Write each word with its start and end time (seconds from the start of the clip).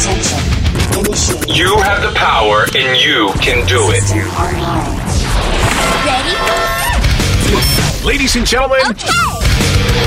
Attention. 0.00 0.40
You 1.52 1.76
have 1.84 2.00
the 2.00 2.12
power 2.16 2.64
and 2.74 2.96
you 2.96 3.28
can 3.44 3.66
do 3.68 3.92
it. 3.92 4.00
System 4.00 4.32
online. 4.32 4.96
Ladies 8.02 8.34
and 8.34 8.46
gentlemen, 8.46 8.80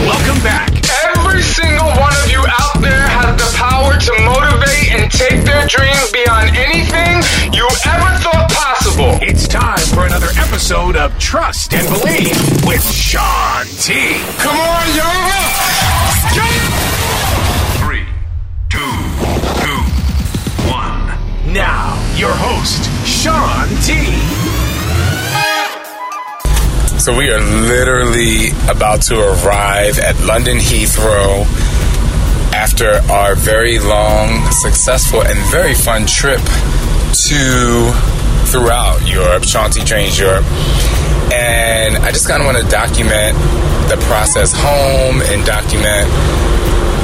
welcome 0.09 0.41
back. 0.41 0.73
Every 1.13 1.43
single 1.43 1.93
one 2.01 2.09
of 2.25 2.31
you 2.31 2.41
out 2.41 2.81
there 2.81 3.05
has 3.05 3.37
the 3.37 3.45
power 3.53 3.93
to 3.93 4.11
motivate 4.25 4.97
and 4.97 5.11
take 5.11 5.45
their 5.45 5.67
dreams 5.69 6.09
beyond 6.09 6.57
anything 6.57 7.21
you 7.53 7.69
ever 7.85 8.17
thought 8.17 8.49
possible. 8.49 9.19
It's 9.21 9.47
time 9.47 9.77
for 9.93 10.07
another 10.07 10.33
episode 10.41 10.95
of 10.95 11.13
Trust 11.19 11.75
and 11.75 11.85
Believe 12.01 12.65
with 12.65 12.81
Sean 12.81 13.67
T. 13.77 14.17
Come 14.41 14.57
on, 14.57 14.95
y'all. 14.97 15.33
Your 22.15 22.31
host, 22.31 22.85
Sean 23.07 23.67
T. 23.81 23.97
So 26.99 27.17
we 27.17 27.31
are 27.31 27.41
literally 27.41 28.51
about 28.69 29.01
to 29.03 29.19
arrive 29.19 29.97
at 29.97 30.19
London 30.23 30.57
Heathrow 30.57 31.43
after 32.53 33.01
our 33.11 33.33
very 33.33 33.79
long, 33.79 34.45
successful, 34.51 35.23
and 35.23 35.37
very 35.49 35.73
fun 35.73 36.05
trip 36.05 36.39
to 36.39 37.91
throughout 38.45 39.01
Europe, 39.07 39.43
Sean 39.43 39.71
T 39.71 39.83
Trains 39.83 40.19
Europe. 40.19 40.45
And 41.33 41.97
I 41.97 42.11
just 42.11 42.27
kind 42.27 42.41
of 42.41 42.45
want 42.45 42.63
to 42.63 42.69
document 42.69 43.35
the 43.89 43.97
process 44.07 44.53
home 44.53 45.21
and 45.23 45.43
document 45.45 46.07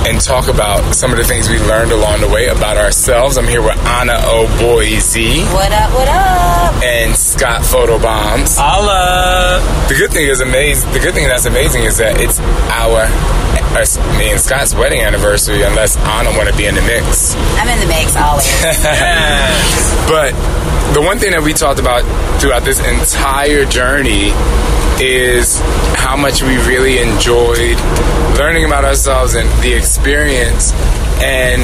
and 0.08 0.20
talk 0.22 0.48
about 0.48 0.96
some 0.96 1.12
of 1.12 1.18
the 1.18 1.24
things 1.24 1.50
we 1.50 1.60
learned 1.60 1.92
along 1.92 2.22
the 2.22 2.28
way 2.30 2.48
about 2.48 2.78
ourselves. 2.78 3.38
I'm 3.38 3.48
here 3.48 3.62
with 3.62 3.78
Anna 3.86 4.18
O'Boise 4.26 5.16
What 5.54 5.72
up, 5.72 5.92
what 5.94 6.08
up? 6.08 6.84
and 6.84 7.16
Scott 7.16 7.62
Photobombs. 7.62 8.58
Holla! 8.58 9.60
The 9.90 9.96
good 9.96 10.12
thing 10.12 10.28
is 10.28 10.40
amazing. 10.42 10.92
The 10.94 11.00
good 11.00 11.14
thing 11.14 11.28
that's 11.28 11.46
amazing 11.46 11.84
is 11.84 11.98
that 11.98 12.20
it's 12.22 12.40
our, 12.40 13.06
uh, 13.06 13.76
our 13.76 14.18
me 14.18 14.32
and 14.32 14.40
Scott's 14.40 14.74
wedding 14.74 15.02
anniversary. 15.02 15.62
Unless 15.64 15.98
Anna 15.98 16.32
want 16.38 16.50
to 16.50 16.56
be 16.56 16.66
in 16.66 16.76
the 16.76 16.82
mix, 16.82 17.36
I'm 17.60 17.68
in 17.68 17.80
the 17.80 17.88
mix 17.88 18.16
always. 18.16 18.48
but 20.10 20.34
the 20.94 21.02
one 21.02 21.20
thing 21.20 21.32
that 21.32 21.44
we 21.44 21.54
talked 21.54 21.80
about 21.80 22.02
throughout 22.42 22.64
this 22.64 22.80
entire 22.80 23.66
journey 23.66 24.34
is 25.00 25.62
how 25.96 26.18
much 26.18 26.42
we 26.42 26.58
really 26.66 26.98
enjoyed 26.98 27.78
learning 28.38 28.66
about 28.66 28.84
ourselves 28.84 29.36
and 29.36 29.48
the 29.62 29.72
experience. 29.72 30.74
And 31.22 31.62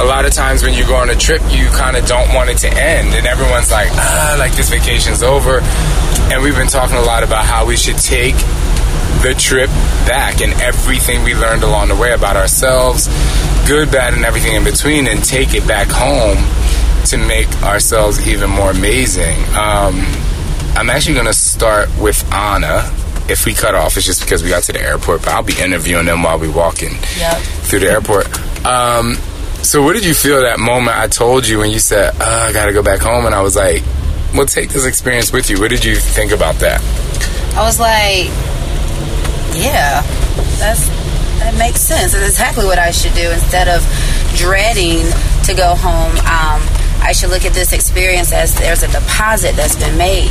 a 0.00 0.04
lot 0.04 0.24
of 0.24 0.32
times 0.32 0.62
when 0.62 0.72
you 0.72 0.86
go 0.86 0.94
on 0.94 1.10
a 1.10 1.16
trip, 1.16 1.42
you 1.50 1.66
kind 1.66 1.96
of 1.96 2.06
don't 2.06 2.32
want 2.32 2.48
it 2.48 2.58
to 2.58 2.68
end, 2.68 3.14
and 3.14 3.26
everyone's 3.26 3.72
like, 3.72 3.88
ah, 3.90 4.36
like 4.38 4.52
this 4.52 4.70
vacation's 4.70 5.22
over. 5.22 5.60
And 6.30 6.42
we've 6.42 6.54
been 6.54 6.68
talking 6.68 6.96
a 6.96 7.02
lot 7.02 7.24
about 7.24 7.44
how 7.44 7.66
we 7.66 7.76
should 7.76 7.98
take 7.98 8.36
the 9.22 9.34
trip 9.36 9.68
back 10.06 10.40
and 10.40 10.52
everything 10.62 11.24
we 11.24 11.34
learned 11.34 11.64
along 11.64 11.88
the 11.88 11.96
way 11.96 12.12
about 12.12 12.36
ourselves, 12.36 13.08
good, 13.66 13.90
bad, 13.90 14.14
and 14.14 14.24
everything 14.24 14.54
in 14.54 14.62
between, 14.62 15.08
and 15.08 15.24
take 15.24 15.54
it 15.54 15.66
back 15.66 15.88
home 15.88 16.38
to 17.10 17.16
make 17.18 17.48
ourselves 17.62 18.26
even 18.26 18.50
more 18.50 18.70
amazing. 18.70 19.38
Um, 19.56 20.00
I'm 20.76 20.90
actually 20.90 21.14
going 21.14 21.26
to 21.26 21.32
start 21.34 21.88
with 22.00 22.22
Anna. 22.32 22.82
If 23.30 23.44
we 23.44 23.52
cut 23.54 23.74
off, 23.74 23.96
it's 23.96 24.06
just 24.06 24.20
because 24.22 24.42
we 24.42 24.48
got 24.48 24.62
to 24.64 24.72
the 24.72 24.80
airport, 24.80 25.20
but 25.22 25.28
I'll 25.30 25.42
be 25.42 25.58
interviewing 25.60 26.06
them 26.06 26.22
while 26.22 26.38
we're 26.38 26.50
walking 26.54 26.92
Yep. 27.18 27.36
through 27.68 27.80
the 27.80 27.90
airport. 27.90 28.26
Um, 28.64 29.14
so, 29.62 29.82
what 29.82 29.94
did 29.94 30.04
you 30.04 30.14
feel 30.14 30.40
that 30.42 30.58
moment 30.60 30.96
I 30.96 31.08
told 31.08 31.46
you 31.46 31.58
when 31.58 31.70
you 31.70 31.78
said, 31.78 32.14
oh, 32.20 32.46
I 32.48 32.52
got 32.52 32.66
to 32.66 32.72
go 32.72 32.82
back 32.82 33.00
home? 33.00 33.26
And 33.26 33.34
I 33.34 33.42
was 33.42 33.54
like, 33.56 33.82
well, 34.34 34.46
take 34.46 34.70
this 34.70 34.86
experience 34.86 35.32
with 35.32 35.50
you. 35.50 35.60
What 35.60 35.70
did 35.70 35.84
you 35.84 35.96
think 35.96 36.32
about 36.32 36.56
that? 36.56 36.80
I 37.56 37.62
was 37.62 37.78
like, 37.80 38.28
yeah, 39.56 40.02
that's 40.58 40.88
that 41.40 41.54
makes 41.58 41.80
sense. 41.80 42.12
That's 42.12 42.28
exactly 42.30 42.64
what 42.66 42.78
I 42.78 42.90
should 42.90 43.14
do 43.14 43.30
instead 43.30 43.68
of 43.68 43.82
dreading 44.36 45.00
to 45.44 45.54
go 45.54 45.74
home. 45.76 46.12
Um, 46.26 46.60
I 47.08 47.12
should 47.12 47.30
look 47.30 47.46
at 47.46 47.54
this 47.54 47.72
experience 47.72 48.34
as 48.34 48.54
there's 48.54 48.82
a 48.82 48.86
deposit 48.88 49.56
that's 49.56 49.76
been 49.76 49.96
made 49.96 50.28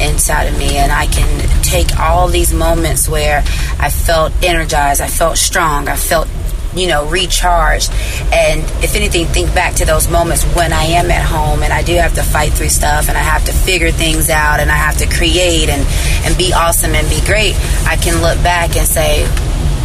inside 0.00 0.44
of 0.44 0.58
me, 0.58 0.78
and 0.78 0.90
I 0.90 1.04
can 1.04 1.62
take 1.62 1.98
all 2.00 2.28
these 2.28 2.50
moments 2.50 3.06
where 3.06 3.40
I 3.78 3.90
felt 3.90 4.32
energized, 4.42 5.02
I 5.02 5.08
felt 5.08 5.36
strong, 5.36 5.86
I 5.86 5.96
felt 5.96 6.26
you 6.74 6.88
know, 6.88 7.06
recharged. 7.10 7.92
And 8.32 8.62
if 8.82 8.96
anything, 8.96 9.26
think 9.26 9.54
back 9.54 9.74
to 9.74 9.84
those 9.84 10.10
moments 10.10 10.44
when 10.56 10.72
I 10.72 10.84
am 10.96 11.10
at 11.10 11.22
home 11.22 11.62
and 11.62 11.74
I 11.74 11.82
do 11.82 11.92
have 11.96 12.14
to 12.14 12.22
fight 12.22 12.52
through 12.54 12.70
stuff 12.70 13.10
and 13.10 13.18
I 13.18 13.22
have 13.22 13.44
to 13.44 13.52
figure 13.52 13.90
things 13.90 14.30
out 14.30 14.60
and 14.60 14.70
I 14.70 14.76
have 14.76 14.96
to 14.98 15.06
create 15.06 15.68
and, 15.68 15.86
and 16.24 16.36
be 16.38 16.54
awesome 16.54 16.94
and 16.94 17.06
be 17.10 17.20
great. 17.26 17.54
I 17.86 17.96
can 17.96 18.22
look 18.22 18.42
back 18.42 18.76
and 18.76 18.88
say, 18.88 19.24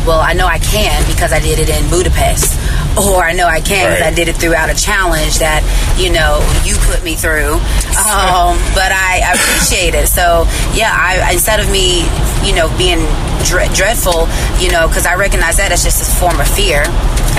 well, 0.08 0.22
I 0.22 0.34
know 0.34 0.48
I 0.48 0.58
can 0.60 1.06
because 1.12 1.34
I 1.34 1.40
did 1.40 1.60
it 1.60 1.70
in 1.70 1.90
Budapest. 1.90 2.58
Or 3.00 3.24
I 3.24 3.34
know 3.34 3.48
I 3.48 3.62
can 3.62 3.88
because 3.88 4.02
Right. 4.02 4.12
I 4.12 4.16
did 4.16 4.28
it 4.28 4.36
throughout 4.36 4.70
a 4.70 4.76
challenge 4.76 5.40
that, 5.40 5.64
you 5.98 6.12
know, 6.12 6.44
you 6.68 6.76
put 6.92 7.04
me 7.04 7.16
through. 7.16 7.56
Um, 8.00 8.60
but 8.76 8.92
I, 8.92 9.24
I 9.24 9.34
appreciate 9.40 9.96
it. 9.96 10.08
So, 10.08 10.44
yeah, 10.76 10.92
I, 10.92 11.32
instead 11.32 11.60
of 11.60 11.70
me, 11.72 12.04
you 12.44 12.56
know, 12.56 12.68
being 12.78 13.00
dre- 13.48 13.72
dreadful, 13.74 14.28
you 14.60 14.72
know, 14.72 14.88
because 14.88 15.06
I 15.06 15.16
recognize 15.16 15.58
that 15.58 15.72
as 15.72 15.84
just 15.84 16.02
a 16.04 16.08
form 16.20 16.40
of 16.40 16.48
fear, 16.48 16.84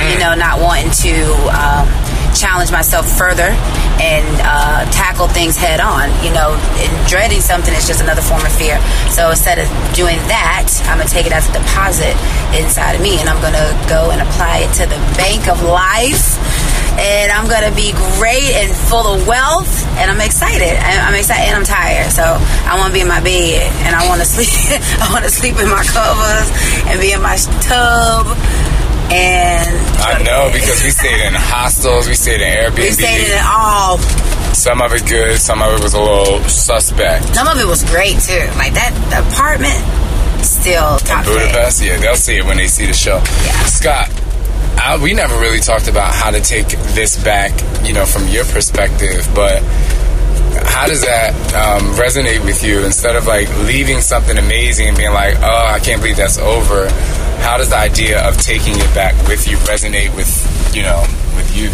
you 0.00 0.18
know, 0.18 0.32
not 0.34 0.60
wanting 0.60 0.90
to 1.04 1.12
um, 1.52 1.84
challenge 2.34 2.70
myself 2.70 3.06
further 3.06 3.52
and 4.00 4.26
uh, 4.40 4.88
tackle 4.90 5.28
things 5.28 5.56
head 5.56 5.80
on. 5.80 6.08
You 6.24 6.32
know, 6.32 6.56
dreading 7.06 7.40
something 7.40 7.72
is 7.74 7.86
just 7.86 8.00
another 8.00 8.22
form 8.22 8.40
of 8.44 8.52
fear. 8.52 8.80
So 9.12 9.30
instead 9.30 9.58
of 9.58 9.68
doing 9.94 10.16
that, 10.32 10.72
I'm 10.88 10.98
gonna 10.98 11.08
take 11.08 11.26
it 11.26 11.32
as 11.32 11.48
a 11.48 11.52
deposit 11.52 12.16
inside 12.56 12.96
of 12.96 13.02
me, 13.02 13.20
and 13.20 13.28
I'm 13.28 13.40
gonna 13.44 13.68
go 13.88 14.10
and 14.10 14.20
apply 14.24 14.64
it 14.64 14.72
to 14.80 14.84
the 14.88 15.00
bank 15.20 15.48
of 15.48 15.60
life. 15.62 16.40
And 17.00 17.32
I'm 17.32 17.48
gonna 17.48 17.72
be 17.72 17.92
great 18.18 18.52
and 18.60 18.74
full 18.74 19.06
of 19.06 19.26
wealth, 19.26 19.86
and 19.96 20.10
I'm 20.10 20.20
excited. 20.20 20.76
I'm 20.76 21.14
excited, 21.14 21.48
and 21.48 21.56
I'm 21.56 21.64
tired. 21.64 22.10
So 22.12 22.24
I 22.24 22.76
want 22.76 22.92
to 22.92 22.94
be 22.96 23.00
in 23.00 23.08
my 23.08 23.20
bed, 23.20 23.68
and 23.84 23.94
I 23.94 24.08
want 24.08 24.20
to 24.20 24.26
sleep. 24.34 24.80
I 25.00 25.08
want 25.12 25.24
to 25.24 25.30
sleep 25.30 25.56
in 25.56 25.68
my 25.68 25.84
covers 25.84 26.48
and 26.88 27.00
be 27.00 27.12
in 27.12 27.22
my 27.22 27.36
tub. 27.64 28.26
And 29.12 29.76
I 29.98 30.22
know 30.22 30.50
because 30.52 30.82
we 30.84 30.90
stayed 30.90 31.26
in 31.26 31.34
hostels, 31.34 32.08
we 32.08 32.14
stayed 32.14 32.40
in 32.40 32.48
Airbnb. 32.48 32.78
we 32.78 32.90
stayed 32.90 33.26
in 33.26 33.32
it 33.38 33.44
all 33.44 33.98
Some 34.54 34.80
of 34.80 34.92
it 34.92 35.06
good, 35.08 35.38
some 35.40 35.62
of 35.62 35.72
it 35.78 35.82
was 35.82 35.94
a 35.94 36.00
little 36.00 36.40
suspect. 36.48 37.34
Some 37.34 37.48
of 37.48 37.58
it 37.58 37.66
was 37.66 37.82
great 37.90 38.18
too. 38.20 38.46
Like 38.56 38.74
that 38.74 38.94
apartment, 39.10 39.78
still 40.44 40.98
top 40.98 41.24
ten. 41.24 41.34
Budapest, 41.34 41.82
yeah, 41.82 41.96
they'll 41.98 42.14
see 42.14 42.36
it 42.36 42.44
when 42.44 42.56
they 42.56 42.68
see 42.68 42.86
the 42.86 42.94
show. 42.94 43.16
Yeah. 43.16 43.64
Scott, 43.66 44.08
I, 44.78 44.98
we 45.02 45.12
never 45.12 45.38
really 45.40 45.60
talked 45.60 45.88
about 45.88 46.14
how 46.14 46.30
to 46.30 46.40
take 46.40 46.68
this 46.94 47.22
back, 47.22 47.52
you 47.86 47.92
know, 47.92 48.06
from 48.06 48.28
your 48.28 48.44
perspective, 48.44 49.26
but 49.34 49.62
how 50.66 50.86
does 50.86 51.02
that 51.02 51.34
um, 51.54 51.82
resonate 51.94 52.44
with 52.44 52.62
you? 52.62 52.84
Instead 52.84 53.16
of 53.16 53.26
like 53.26 53.48
leaving 53.66 54.00
something 54.00 54.36
amazing 54.38 54.88
and 54.88 54.96
being 54.96 55.12
like, 55.12 55.36
oh, 55.40 55.66
I 55.66 55.78
can't 55.80 56.00
believe 56.00 56.16
that's 56.16 56.38
over, 56.38 56.86
how 57.40 57.56
does 57.58 57.70
the 57.70 57.76
idea 57.76 58.26
of 58.26 58.36
taking 58.38 58.74
it 58.76 58.94
back 58.94 59.14
with 59.28 59.48
you 59.48 59.56
resonate 59.58 60.14
with 60.14 60.74
you 60.74 60.82
know 60.82 61.00
with 61.36 61.56
you? 61.56 61.70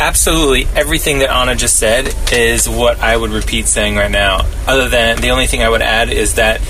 Absolutely, 0.00 0.66
everything 0.74 1.20
that 1.20 1.30
Anna 1.30 1.54
just 1.54 1.78
said 1.78 2.14
is 2.32 2.68
what 2.68 2.98
I 3.00 3.16
would 3.16 3.30
repeat 3.30 3.66
saying 3.68 3.94
right 3.94 4.10
now. 4.10 4.48
Other 4.66 4.88
than 4.88 5.20
the 5.20 5.30
only 5.30 5.46
thing 5.46 5.62
I 5.62 5.68
would 5.68 5.82
add 5.82 6.10
is 6.10 6.34
that 6.34 6.60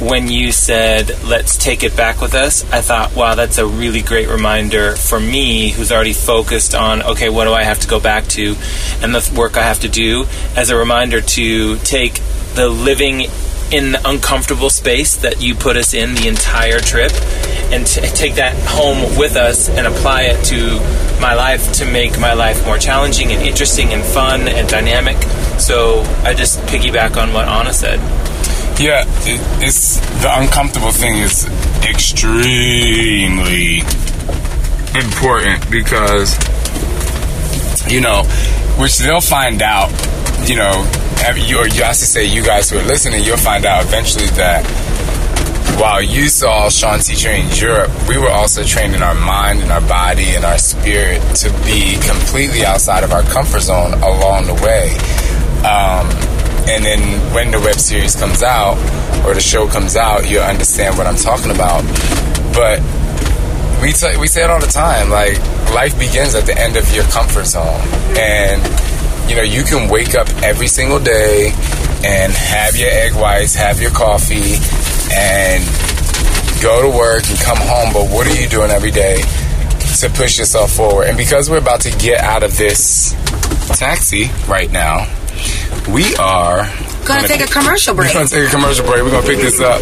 when 0.00 0.28
you 0.28 0.50
said, 0.50 1.10
let's 1.24 1.58
take 1.58 1.82
it 1.82 1.94
back 1.94 2.22
with 2.22 2.34
us, 2.34 2.64
I 2.72 2.80
thought, 2.80 3.14
wow, 3.14 3.34
that's 3.34 3.58
a 3.58 3.66
really 3.66 4.00
great 4.00 4.28
reminder 4.28 4.96
for 4.96 5.20
me 5.20 5.70
who's 5.70 5.92
already 5.92 6.14
focused 6.14 6.74
on, 6.74 7.02
okay, 7.02 7.28
what 7.28 7.44
do 7.44 7.52
I 7.52 7.64
have 7.64 7.80
to 7.80 7.88
go 7.88 8.00
back 8.00 8.24
to 8.28 8.56
and 9.02 9.14
the 9.14 9.32
work 9.36 9.58
I 9.58 9.62
have 9.62 9.80
to 9.80 9.88
do, 9.88 10.24
as 10.56 10.70
a 10.70 10.76
reminder 10.76 11.20
to 11.20 11.76
take 11.78 12.14
the 12.54 12.68
living 12.68 13.26
in 13.70 13.92
the 13.92 14.00
uncomfortable 14.04 14.70
space 14.70 15.16
that 15.16 15.40
you 15.40 15.54
put 15.54 15.76
us 15.76 15.94
in 15.94 16.14
the 16.14 16.28
entire 16.28 16.80
trip 16.80 17.12
and 17.72 17.86
t- 17.86 18.00
take 18.00 18.34
that 18.34 18.54
home 18.68 19.16
with 19.18 19.36
us 19.36 19.68
and 19.68 19.86
apply 19.86 20.22
it 20.22 20.44
to 20.46 20.80
my 21.20 21.34
life 21.34 21.72
to 21.74 21.84
make 21.84 22.18
my 22.18 22.32
life 22.34 22.64
more 22.66 22.78
challenging 22.78 23.32
and 23.32 23.42
interesting 23.42 23.92
and 23.92 24.02
fun 24.02 24.48
and 24.48 24.68
dynamic. 24.68 25.16
So 25.58 26.02
I 26.24 26.34
just 26.34 26.58
piggyback 26.60 27.16
on 27.20 27.32
what 27.32 27.46
Anna 27.48 27.72
said. 27.72 28.00
Yeah, 28.80 29.04
it, 29.06 29.40
it's 29.62 29.98
the 30.22 30.30
uncomfortable 30.32 30.92
thing 30.92 31.18
is 31.18 31.46
extremely 31.82 33.80
important 34.94 35.70
because 35.70 36.38
you 37.90 38.00
know, 38.00 38.24
which 38.78 38.98
they'll 38.98 39.20
find 39.20 39.62
out. 39.62 39.90
You 40.48 40.56
know, 40.56 40.90
you 41.36 41.58
or 41.58 41.68
you 41.68 41.82
have 41.82 41.96
to 41.96 42.06
say 42.06 42.24
you 42.24 42.42
guys 42.42 42.70
who 42.70 42.78
are 42.78 42.84
listening, 42.84 43.22
you'll 43.24 43.36
find 43.36 43.66
out 43.66 43.84
eventually 43.84 44.26
that 44.36 44.64
while 45.80 46.02
you 46.02 46.28
saw 46.28 46.68
Sean 46.68 46.98
T 47.00 47.16
train 47.16 47.46
in 47.46 47.56
Europe, 47.56 47.90
we 48.06 48.18
were 48.18 48.28
also 48.28 48.62
trained 48.62 48.94
in 48.94 49.02
our 49.02 49.14
mind 49.14 49.60
and 49.60 49.72
our 49.72 49.80
body 49.80 50.36
and 50.36 50.44
our 50.44 50.58
spirit 50.58 51.22
to 51.36 51.48
be 51.64 51.96
completely 52.06 52.66
outside 52.66 53.02
of 53.02 53.12
our 53.12 53.22
comfort 53.22 53.60
zone 53.60 53.94
along 53.94 54.46
the 54.46 54.54
way. 54.60 54.92
Um, 55.64 56.04
and 56.68 56.84
then 56.84 57.00
when 57.34 57.50
the 57.50 57.58
web 57.60 57.76
series 57.76 58.14
comes 58.14 58.42
out 58.42 58.76
or 59.24 59.32
the 59.32 59.40
show 59.40 59.66
comes 59.66 59.96
out, 59.96 60.28
you'll 60.28 60.42
understand 60.42 60.98
what 60.98 61.06
I'm 61.06 61.16
talking 61.16 61.50
about. 61.50 61.82
But 62.52 62.80
we 63.80 63.92
t- 63.94 64.18
we 64.20 64.26
say 64.26 64.44
it 64.44 64.50
all 64.50 64.60
the 64.60 64.66
time. 64.66 65.08
Like 65.08 65.38
life 65.72 65.98
begins 65.98 66.34
at 66.34 66.44
the 66.44 66.58
end 66.58 66.76
of 66.76 66.94
your 66.94 67.04
comfort 67.04 67.46
zone, 67.46 67.80
and 68.18 68.60
you 69.30 69.34
know 69.34 69.42
you 69.42 69.64
can 69.64 69.88
wake 69.88 70.14
up 70.14 70.28
every 70.42 70.66
single 70.66 71.00
day 71.00 71.52
and 72.04 72.32
have 72.32 72.76
your 72.76 72.90
egg 72.90 73.14
whites, 73.14 73.54
have 73.54 73.80
your 73.80 73.90
coffee, 73.90 74.56
and 75.12 75.64
go 76.62 76.82
to 76.82 76.96
work 76.96 77.28
and 77.28 77.38
come 77.40 77.58
home. 77.58 77.92
But 77.92 78.10
what 78.10 78.26
are 78.26 78.40
you 78.40 78.48
doing 78.48 78.70
every 78.70 78.90
day 78.90 79.22
to 80.00 80.10
push 80.10 80.38
yourself 80.38 80.72
forward? 80.72 81.08
And 81.08 81.16
because 81.16 81.50
we're 81.50 81.58
about 81.58 81.82
to 81.82 81.90
get 81.98 82.20
out 82.20 82.42
of 82.42 82.56
this 82.56 83.12
taxi 83.78 84.30
right 84.48 84.70
now, 84.70 85.06
we 85.88 86.14
are 86.16 86.68
Gonna 87.04 87.26
take 87.26 87.40
a 87.40 87.46
commercial 87.46 87.94
break. 87.94 88.08
We're 88.14 88.20
gonna 88.20 88.28
take 88.28 88.48
a 88.48 88.50
commercial 88.50 88.84
break. 88.84 89.02
We're 89.02 89.10
gonna 89.10 89.26
pick 89.26 89.38
this 89.38 89.58
up 89.60 89.80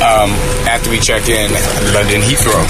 um, 0.00 0.30
after 0.66 0.90
we 0.90 0.98
check 0.98 1.28
in 1.28 1.50
London 1.92 2.20
Heathrow. 2.22 2.62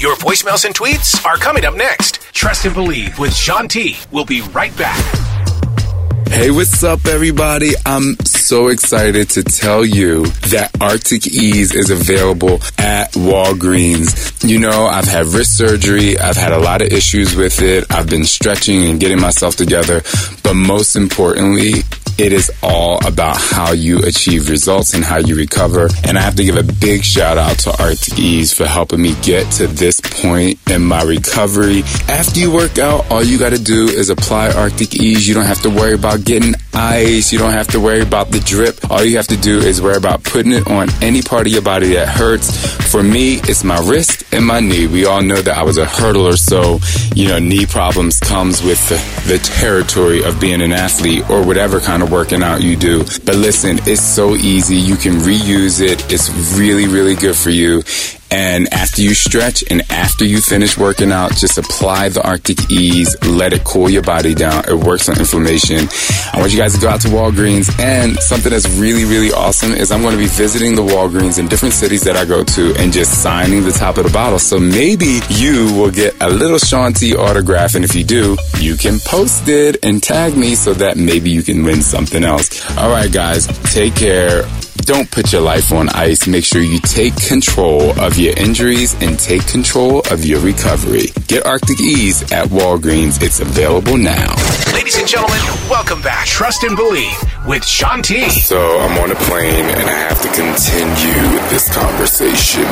Your 0.00 0.16
voicemails 0.16 0.64
and 0.64 0.74
tweets 0.74 1.24
are 1.24 1.36
coming 1.36 1.64
up 1.64 1.74
next. 1.74 2.20
Trust 2.32 2.64
and 2.64 2.74
Believe 2.74 3.18
with 3.18 3.34
Sean 3.34 3.68
T. 3.68 3.96
We'll 4.10 4.24
be 4.24 4.40
right 4.40 4.76
back. 4.76 5.31
Hey, 6.32 6.50
what's 6.50 6.82
up, 6.82 7.04
everybody? 7.04 7.72
I'm 7.84 8.16
so 8.24 8.68
excited 8.68 9.28
to 9.30 9.42
tell 9.44 9.84
you 9.84 10.24
that 10.48 10.70
Arctic 10.80 11.26
Ease 11.26 11.74
is 11.74 11.90
available 11.90 12.54
at 12.78 13.12
Walgreens. 13.12 14.42
You 14.42 14.58
know, 14.58 14.86
I've 14.86 15.04
had 15.04 15.26
wrist 15.26 15.58
surgery, 15.58 16.18
I've 16.18 16.38
had 16.38 16.52
a 16.52 16.58
lot 16.58 16.80
of 16.80 16.88
issues 16.88 17.36
with 17.36 17.60
it, 17.60 17.84
I've 17.92 18.08
been 18.08 18.24
stretching 18.24 18.82
and 18.84 18.98
getting 18.98 19.20
myself 19.20 19.56
together, 19.56 20.00
but 20.42 20.54
most 20.54 20.96
importantly, 20.96 21.82
it 22.18 22.32
is 22.32 22.50
all 22.62 23.04
about 23.06 23.36
how 23.36 23.72
you 23.72 23.98
achieve 24.04 24.48
results 24.48 24.94
and 24.94 25.04
how 25.04 25.18
you 25.18 25.36
recover. 25.36 25.88
And 26.04 26.18
I 26.18 26.22
have 26.22 26.36
to 26.36 26.44
give 26.44 26.56
a 26.56 26.62
big 26.62 27.04
shout 27.04 27.38
out 27.38 27.58
to 27.60 27.82
Arctic 27.82 28.18
Ease 28.18 28.52
for 28.52 28.66
helping 28.66 29.00
me 29.00 29.14
get 29.22 29.50
to 29.52 29.66
this 29.66 30.00
point 30.00 30.58
in 30.70 30.82
my 30.82 31.02
recovery. 31.02 31.82
After 32.08 32.40
you 32.40 32.52
work 32.52 32.78
out, 32.78 33.10
all 33.10 33.22
you 33.22 33.38
got 33.38 33.50
to 33.50 33.62
do 33.62 33.88
is 33.88 34.10
apply 34.10 34.52
Arctic 34.52 34.94
Ease. 34.94 35.26
You 35.26 35.34
don't 35.34 35.46
have 35.46 35.62
to 35.62 35.70
worry 35.70 35.94
about 35.94 36.24
getting 36.24 36.54
ice. 36.74 37.32
You 37.32 37.38
don't 37.38 37.52
have 37.52 37.68
to 37.68 37.80
worry 37.80 38.00
about 38.00 38.30
the 38.30 38.40
drip. 38.40 38.90
All 38.90 39.04
you 39.04 39.16
have 39.16 39.28
to 39.28 39.36
do 39.36 39.58
is 39.58 39.80
worry 39.80 39.96
about 39.96 40.22
putting 40.24 40.52
it 40.52 40.66
on 40.66 40.88
any 41.02 41.22
part 41.22 41.46
of 41.46 41.52
your 41.52 41.62
body 41.62 41.94
that 41.94 42.08
hurts. 42.08 42.50
For 42.90 43.02
me, 43.02 43.36
it's 43.36 43.64
my 43.64 43.78
wrist 43.88 44.24
and 44.32 44.46
my 44.46 44.60
knee. 44.60 44.86
We 44.86 45.06
all 45.06 45.22
know 45.22 45.40
that 45.40 45.56
I 45.56 45.62
was 45.62 45.78
a 45.78 45.86
hurdler, 45.86 46.36
so, 46.36 46.78
you 47.14 47.28
know, 47.28 47.38
knee 47.38 47.66
problems 47.66 48.20
comes 48.20 48.62
with 48.62 48.86
the, 48.88 49.32
the 49.32 49.38
territory 49.38 50.24
of 50.24 50.40
being 50.40 50.60
an 50.60 50.72
athlete 50.72 51.28
or 51.30 51.44
whatever 51.46 51.80
kind 51.80 52.02
of 52.02 52.10
working 52.10 52.42
out 52.42 52.62
you 52.62 52.76
do. 52.76 52.98
But 53.24 53.36
listen, 53.36 53.78
it's 53.82 54.02
so 54.02 54.34
easy. 54.34 54.76
You 54.76 54.96
can 54.96 55.14
reuse 55.14 55.80
it. 55.80 56.12
It's 56.12 56.30
really, 56.58 56.86
really 56.86 57.14
good 57.14 57.36
for 57.36 57.50
you. 57.50 57.82
And 58.32 58.72
after 58.72 59.02
you 59.02 59.12
stretch 59.12 59.62
and 59.70 59.82
after 59.92 60.24
you 60.24 60.40
finish 60.40 60.78
working 60.78 61.12
out, 61.12 61.36
just 61.36 61.58
apply 61.58 62.08
the 62.08 62.26
Arctic 62.26 62.70
Ease. 62.70 63.14
Let 63.28 63.52
it 63.52 63.62
cool 63.62 63.90
your 63.90 64.02
body 64.02 64.34
down. 64.34 64.64
It 64.66 64.74
works 64.74 65.10
on 65.10 65.18
inflammation. 65.18 65.86
I 66.32 66.40
want 66.40 66.50
you 66.50 66.58
guys 66.58 66.74
to 66.74 66.80
go 66.80 66.88
out 66.88 67.02
to 67.02 67.08
Walgreens. 67.08 67.68
And 67.78 68.16
something 68.16 68.50
that's 68.50 68.66
really, 68.78 69.04
really 69.04 69.32
awesome 69.32 69.72
is 69.72 69.92
I'm 69.92 70.00
going 70.00 70.14
to 70.14 70.18
be 70.18 70.28
visiting 70.28 70.74
the 70.74 70.82
Walgreens 70.82 71.38
in 71.38 71.46
different 71.46 71.74
cities 71.74 72.04
that 72.04 72.16
I 72.16 72.24
go 72.24 72.42
to 72.42 72.74
and 72.78 72.90
just 72.90 73.22
signing 73.22 73.64
the 73.64 73.72
top 73.72 73.98
of 73.98 74.04
the 74.04 74.12
bottle. 74.12 74.38
So 74.38 74.58
maybe 74.58 75.20
you 75.28 75.70
will 75.76 75.90
get 75.90 76.16
a 76.22 76.30
little 76.30 76.58
Sean 76.58 76.94
T 76.94 77.14
autograph. 77.14 77.74
And 77.74 77.84
if 77.84 77.94
you 77.94 78.02
do, 78.02 78.38
you 78.58 78.76
can 78.76 78.98
post 79.00 79.46
it 79.48 79.84
and 79.84 80.02
tag 80.02 80.38
me 80.38 80.54
so 80.54 80.72
that 80.72 80.96
maybe 80.96 81.28
you 81.28 81.42
can 81.42 81.64
win 81.64 81.82
something 81.82 82.24
else. 82.24 82.66
All 82.78 82.88
right, 82.88 83.12
guys, 83.12 83.46
take 83.74 83.94
care. 83.94 84.44
Don't 84.84 85.08
put 85.08 85.32
your 85.32 85.42
life 85.42 85.70
on 85.70 85.88
ice. 85.90 86.26
Make 86.26 86.44
sure 86.44 86.60
you 86.60 86.80
take 86.80 87.14
control 87.14 87.96
of 88.00 88.18
your 88.18 88.34
injuries 88.36 89.00
and 89.00 89.16
take 89.16 89.46
control 89.46 90.02
of 90.10 90.24
your 90.24 90.40
recovery. 90.40 91.06
Get 91.28 91.46
Arctic 91.46 91.80
Ease 91.80 92.22
at 92.32 92.48
Walgreens. 92.48 93.22
It's 93.22 93.38
available 93.38 93.96
now. 93.96 94.34
Ladies 94.74 94.98
and 94.98 95.06
gentlemen, 95.06 95.38
welcome 95.70 96.02
back. 96.02 96.26
Trust 96.26 96.64
and 96.64 96.76
Believe 96.76 97.16
with 97.46 97.64
Sean 97.64 98.02
T. 98.02 98.28
So 98.28 98.80
I'm 98.80 98.98
on 98.98 99.12
a 99.12 99.14
plane 99.30 99.66
and 99.66 99.88
I 99.88 99.94
have 100.10 100.20
to 100.20 100.28
continue 100.34 101.30
this 101.54 101.72
conversation. 101.72 102.66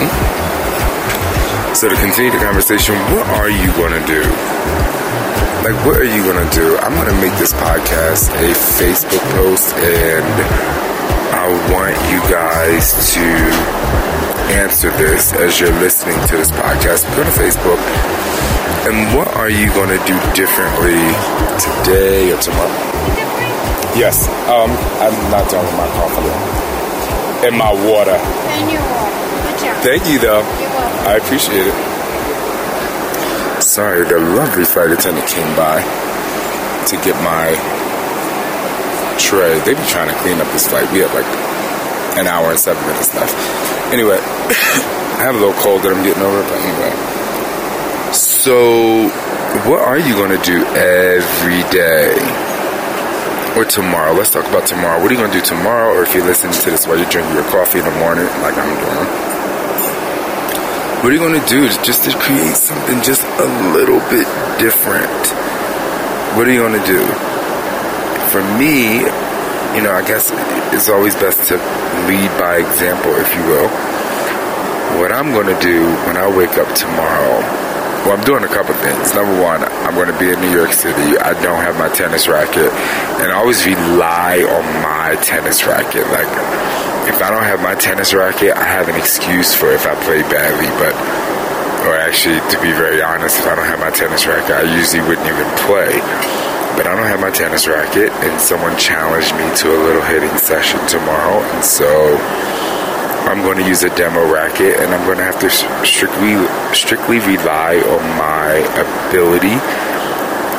So 1.76 1.88
to 1.88 1.94
continue 1.94 2.32
the 2.32 2.44
conversation, 2.44 2.96
what 3.14 3.26
are 3.38 3.48
you 3.48 3.70
going 3.78 3.94
to 3.94 4.04
do? 4.06 4.22
Like, 5.62 5.86
what 5.86 5.96
are 5.96 6.04
you 6.04 6.24
going 6.24 6.42
to 6.42 6.54
do? 6.56 6.76
I'm 6.78 6.94
going 6.94 7.06
to 7.06 7.20
make 7.20 7.38
this 7.38 7.52
podcast 7.52 8.30
a 8.34 8.50
Facebook 8.50 9.22
post 9.36 9.74
and 9.76 10.89
want 11.72 11.96
you 12.10 12.20
guys 12.30 13.14
to 13.14 13.24
answer 14.54 14.90
this 14.98 15.32
as 15.32 15.60
you're 15.60 15.72
listening 15.80 16.18
to 16.28 16.36
this 16.36 16.50
podcast. 16.50 17.04
Go 17.16 17.24
to 17.24 17.30
Facebook. 17.30 17.78
And 18.86 19.16
what 19.16 19.28
are 19.28 19.48
you 19.50 19.68
going 19.74 19.90
to 19.90 19.98
do 20.06 20.16
differently 20.34 20.98
today 21.60 22.32
or 22.32 22.38
tomorrow? 22.40 22.68
Yes, 23.94 24.28
um, 24.48 24.70
I'm 25.02 25.30
not 25.30 25.50
done 25.50 25.64
with 25.64 25.76
my 25.76 25.86
coffee. 25.98 26.30
And 27.46 27.56
my 27.56 27.72
water. 27.72 28.12
And 28.12 28.70
your 28.70 28.80
water. 28.80 29.10
Good 29.50 29.58
job. 29.60 29.82
Thank 29.82 30.06
you, 30.08 30.18
though. 30.18 30.42
I 31.06 31.16
appreciate 31.16 31.66
it. 31.66 31.74
Sorry, 33.62 34.04
the 34.06 34.18
lovely 34.18 34.64
flight 34.64 34.90
attendant 34.90 35.26
came 35.28 35.54
by 35.56 35.82
to 36.86 36.96
get 37.04 37.14
my 37.22 37.54
tray. 39.20 39.60
They 39.60 39.74
be 39.74 39.84
trying 39.86 40.08
to 40.08 40.16
clean 40.24 40.40
up 40.40 40.50
this 40.52 40.66
flight. 40.68 40.90
We 40.92 41.00
have 41.00 41.12
like 41.12 41.28
an 42.16 42.26
hour 42.26 42.50
and 42.50 42.58
seven 42.58 42.82
minutes 42.88 43.14
left. 43.14 43.36
Anyway, 43.92 44.18
I 45.20 45.28
have 45.28 45.34
a 45.34 45.38
little 45.38 45.54
cold 45.60 45.82
that 45.82 45.92
I'm 45.92 46.02
getting 46.02 46.22
over, 46.22 46.42
but 46.42 46.58
anyway. 46.58 46.92
So, 48.12 49.08
what 49.68 49.80
are 49.80 49.98
you 49.98 50.14
going 50.14 50.34
to 50.34 50.42
do 50.42 50.64
every 50.74 51.62
day? 51.70 52.16
Or 53.56 53.64
tomorrow? 53.64 54.12
Let's 54.12 54.30
talk 54.30 54.46
about 54.46 54.66
tomorrow. 54.66 55.02
What 55.02 55.10
are 55.10 55.14
you 55.14 55.20
going 55.20 55.30
to 55.30 55.38
do 55.38 55.44
tomorrow? 55.44 55.94
Or 55.94 56.02
if 56.02 56.14
you're 56.14 56.24
listening 56.24 56.54
to 56.54 56.70
this 56.70 56.86
while 56.86 56.96
you're 56.96 57.10
drinking 57.10 57.34
your 57.34 57.44
coffee 57.50 57.78
in 57.78 57.84
the 57.84 57.96
morning, 57.98 58.26
like 58.42 58.54
I'm 58.56 58.74
doing. 58.78 59.30
What 61.02 61.10
are 61.10 61.14
you 61.14 61.18
going 61.18 61.40
to 61.40 61.46
do 61.48 61.68
just 61.82 62.04
to 62.04 62.16
create 62.18 62.56
something 62.56 63.02
just 63.02 63.22
a 63.22 63.46
little 63.72 64.00
bit 64.10 64.26
different? 64.58 65.10
What 66.36 66.46
are 66.46 66.52
you 66.52 66.60
going 66.60 66.78
to 66.78 66.86
do? 66.86 67.29
For 68.30 68.42
me, 68.54 69.02
you 69.74 69.82
know, 69.82 69.90
I 69.90 70.06
guess 70.06 70.30
it's 70.70 70.88
always 70.88 71.14
best 71.18 71.50
to 71.50 71.58
lead 72.06 72.30
by 72.38 72.62
example, 72.62 73.10
if 73.18 73.26
you 73.34 73.42
will. 73.42 73.66
What 75.02 75.10
I'm 75.10 75.34
going 75.34 75.50
to 75.50 75.58
do 75.58 75.82
when 76.06 76.16
I 76.16 76.30
wake 76.30 76.54
up 76.54 76.70
tomorrow, 76.78 77.42
well, 78.06 78.14
I'm 78.14 78.22
doing 78.22 78.44
a 78.44 78.52
couple 78.54 78.70
things. 78.86 79.14
Number 79.18 79.34
one, 79.42 79.66
I'm 79.82 79.98
going 79.98 80.14
to 80.14 80.18
be 80.18 80.30
in 80.30 80.38
New 80.38 80.54
York 80.54 80.70
City. 80.72 81.18
I 81.18 81.34
don't 81.42 81.58
have 81.58 81.74
my 81.74 81.90
tennis 81.90 82.28
racket, 82.28 82.70
and 83.18 83.30
I 83.30 83.34
always 83.34 83.66
rely 83.66 84.46
on 84.46 84.62
my 84.78 85.18
tennis 85.26 85.66
racket. 85.66 86.06
Like, 86.14 86.30
if 87.10 87.18
I 87.18 87.34
don't 87.34 87.42
have 87.42 87.58
my 87.62 87.74
tennis 87.74 88.14
racket, 88.14 88.54
I 88.54 88.62
have 88.62 88.88
an 88.88 88.94
excuse 88.94 89.54
for 89.54 89.74
if 89.74 89.86
I 89.90 89.98
play 90.06 90.22
badly. 90.22 90.70
But 90.78 90.94
or 91.82 91.98
actually, 91.98 92.38
to 92.54 92.62
be 92.62 92.70
very 92.70 93.02
honest, 93.02 93.40
if 93.40 93.46
I 93.46 93.56
don't 93.56 93.66
have 93.66 93.80
my 93.80 93.90
tennis 93.90 94.24
racket, 94.26 94.54
I 94.54 94.70
usually 94.78 95.02
wouldn't 95.02 95.26
even 95.26 95.50
play. 95.66 96.49
But 96.76 96.86
I 96.86 96.94
don't 96.96 97.06
have 97.06 97.20
my 97.20 97.30
tennis 97.30 97.66
racket, 97.66 98.10
and 98.24 98.40
someone 98.40 98.76
challenged 98.78 99.34
me 99.34 99.44
to 99.62 99.68
a 99.68 99.78
little 99.84 100.02
hitting 100.02 100.36
session 100.38 100.80
tomorrow, 100.86 101.42
and 101.54 101.64
so 101.64 102.16
I'm 103.28 103.42
going 103.42 103.58
to 103.58 103.66
use 103.66 103.82
a 103.82 103.94
demo 103.94 104.30
racket, 104.32 104.80
and 104.80 104.94
I'm 104.94 105.04
going 105.04 105.18
to 105.18 105.24
have 105.24 105.38
to 105.40 105.50
strictly 105.84 106.40
strictly 106.74 107.18
rely 107.20 107.76
on 107.76 108.02
my 108.16 108.58
ability 108.80 109.60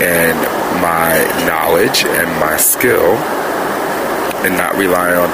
and 0.04 0.38
my 0.82 1.18
knowledge 1.46 2.06
and 2.06 2.30
my 2.40 2.58
skill, 2.58 3.18
and 4.46 4.56
not 4.58 4.76
rely 4.76 5.14
on 5.14 5.30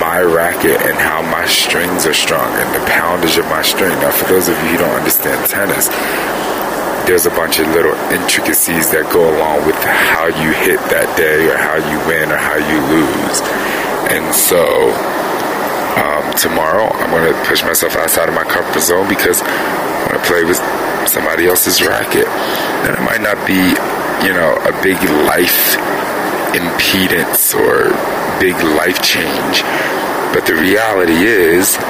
my 0.00 0.20
racket 0.20 0.80
and 0.82 0.98
how 0.98 1.22
my 1.22 1.46
strings 1.46 2.04
are 2.04 2.14
strung 2.14 2.52
and 2.58 2.74
the 2.74 2.84
poundage 2.90 3.38
of 3.38 3.46
my 3.46 3.62
string. 3.62 3.94
Now, 4.00 4.10
for 4.10 4.26
those 4.26 4.48
of 4.48 4.56
you 4.64 4.70
who 4.70 4.78
don't 4.78 4.96
understand 4.96 5.48
tennis, 5.48 5.88
there's 7.08 7.24
a 7.24 7.32
bunch 7.32 7.58
of 7.58 7.66
little 7.72 7.96
intricacies 8.12 8.92
that 8.92 9.08
go 9.08 9.24
along 9.24 9.64
with 9.64 9.80
how 9.80 10.28
you 10.28 10.52
hit 10.52 10.76
that 10.92 11.08
day 11.16 11.48
or 11.48 11.56
how 11.56 11.80
you 11.80 11.96
win 12.04 12.28
or 12.28 12.36
how 12.36 12.60
you 12.60 12.76
lose. 12.92 13.40
And 14.12 14.28
so 14.36 14.92
um, 15.96 16.28
tomorrow 16.36 16.84
I'm 16.84 17.08
going 17.08 17.24
to 17.32 17.36
push 17.48 17.64
myself 17.64 17.96
outside 17.96 18.28
of 18.28 18.36
my 18.36 18.44
comfort 18.44 18.84
zone 18.84 19.08
because 19.08 19.40
I'm 19.40 20.12
going 20.12 20.20
to 20.20 20.26
play 20.28 20.44
with 20.44 20.60
somebody 21.08 21.48
else's 21.48 21.80
racket. 21.80 22.28
And 22.84 22.92
it 22.92 23.00
might 23.00 23.24
not 23.24 23.40
be, 23.48 23.72
you 24.20 24.36
know, 24.36 24.60
a 24.68 24.72
big 24.84 25.00
life 25.24 25.80
impedance 26.52 27.56
or 27.56 27.88
big 28.36 28.60
life 28.76 29.00
change. 29.00 29.64
But 30.36 30.44
the 30.44 30.60
reality 30.60 31.24
is, 31.24 31.80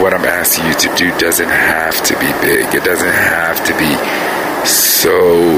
what 0.00 0.14
I'm 0.14 0.24
asking 0.24 0.66
you 0.66 0.74
to 0.74 0.94
do 0.96 1.18
doesn't 1.18 1.48
have 1.48 2.02
to 2.04 2.14
be 2.18 2.30
big. 2.40 2.74
It 2.74 2.84
doesn't 2.84 3.14
have 3.14 3.64
to 3.66 3.72
be 3.78 3.92
so 4.66 5.54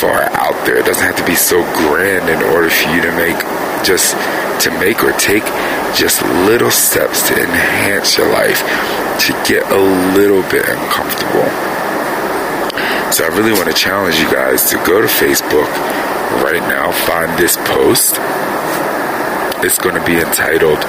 far 0.00 0.22
out 0.32 0.66
there. 0.66 0.76
It 0.76 0.86
doesn't 0.86 1.04
have 1.04 1.16
to 1.16 1.26
be 1.26 1.34
so 1.34 1.62
grand 1.74 2.28
in 2.28 2.42
order 2.54 2.70
for 2.70 2.90
you 2.90 3.02
to 3.02 3.12
make 3.16 3.38
just 3.84 4.14
to 4.64 4.70
make 4.78 5.02
or 5.02 5.12
take 5.12 5.44
just 5.94 6.22
little 6.46 6.70
steps 6.70 7.28
to 7.28 7.34
enhance 7.34 8.16
your 8.16 8.30
life 8.32 8.60
to 9.20 9.32
get 9.46 9.70
a 9.70 9.80
little 10.16 10.42
bit 10.50 10.68
uncomfortable. 10.68 11.48
So 13.12 13.24
I 13.24 13.30
really 13.32 13.52
want 13.52 13.68
to 13.68 13.74
challenge 13.74 14.18
you 14.18 14.30
guys 14.30 14.70
to 14.70 14.76
go 14.84 15.00
to 15.00 15.06
Facebook 15.06 15.70
right 16.42 16.62
now, 16.68 16.90
find 16.90 17.38
this 17.38 17.56
post. 17.56 18.16
It's 19.64 19.78
going 19.78 19.94
to 19.94 20.04
be 20.04 20.16
entitled 20.16 20.82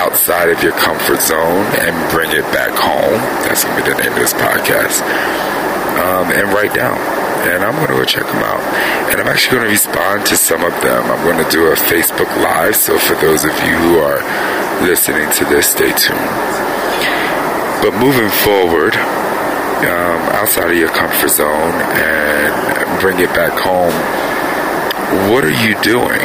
Outside 0.00 0.48
of 0.48 0.62
Your 0.62 0.72
Comfort 0.72 1.20
Zone 1.20 1.68
and 1.76 1.92
Bring 2.10 2.32
It 2.32 2.48
Back 2.56 2.72
Home. 2.72 3.20
That's 3.44 3.64
going 3.64 3.76
to 3.76 3.84
be 3.84 3.90
the 3.92 4.00
name 4.00 4.12
of 4.12 4.18
this 4.18 4.32
podcast. 4.32 5.04
Um, 6.00 6.32
and 6.32 6.48
write 6.56 6.72
down. 6.72 6.96
And 7.44 7.62
I'm 7.62 7.76
going 7.76 7.92
to 7.92 8.00
go 8.00 8.04
check 8.08 8.24
them 8.24 8.40
out. 8.40 8.64
And 9.12 9.20
I'm 9.20 9.28
actually 9.28 9.58
going 9.58 9.68
to 9.68 9.72
respond 9.76 10.24
to 10.32 10.36
some 10.36 10.64
of 10.64 10.72
them. 10.80 11.04
I'm 11.04 11.22
going 11.22 11.44
to 11.44 11.50
do 11.52 11.66
a 11.68 11.76
Facebook 11.76 12.32
Live. 12.40 12.76
So 12.76 12.96
for 12.96 13.14
those 13.16 13.44
of 13.44 13.52
you 13.60 13.76
who 13.76 13.98
are 14.00 14.24
listening 14.80 15.28
to 15.36 15.44
this, 15.44 15.68
stay 15.68 15.92
tuned. 15.92 16.32
But 17.84 17.92
moving 18.00 18.32
forward, 18.40 18.96
um, 18.96 20.20
outside 20.32 20.70
of 20.70 20.78
your 20.78 20.88
comfort 20.96 21.28
zone 21.28 21.76
and 21.76 23.00
bring 23.00 23.20
it 23.20 23.28
back 23.36 23.52
home 23.52 23.92
what 25.28 25.44
are 25.44 25.50
you 25.66 25.74
doing 25.82 26.22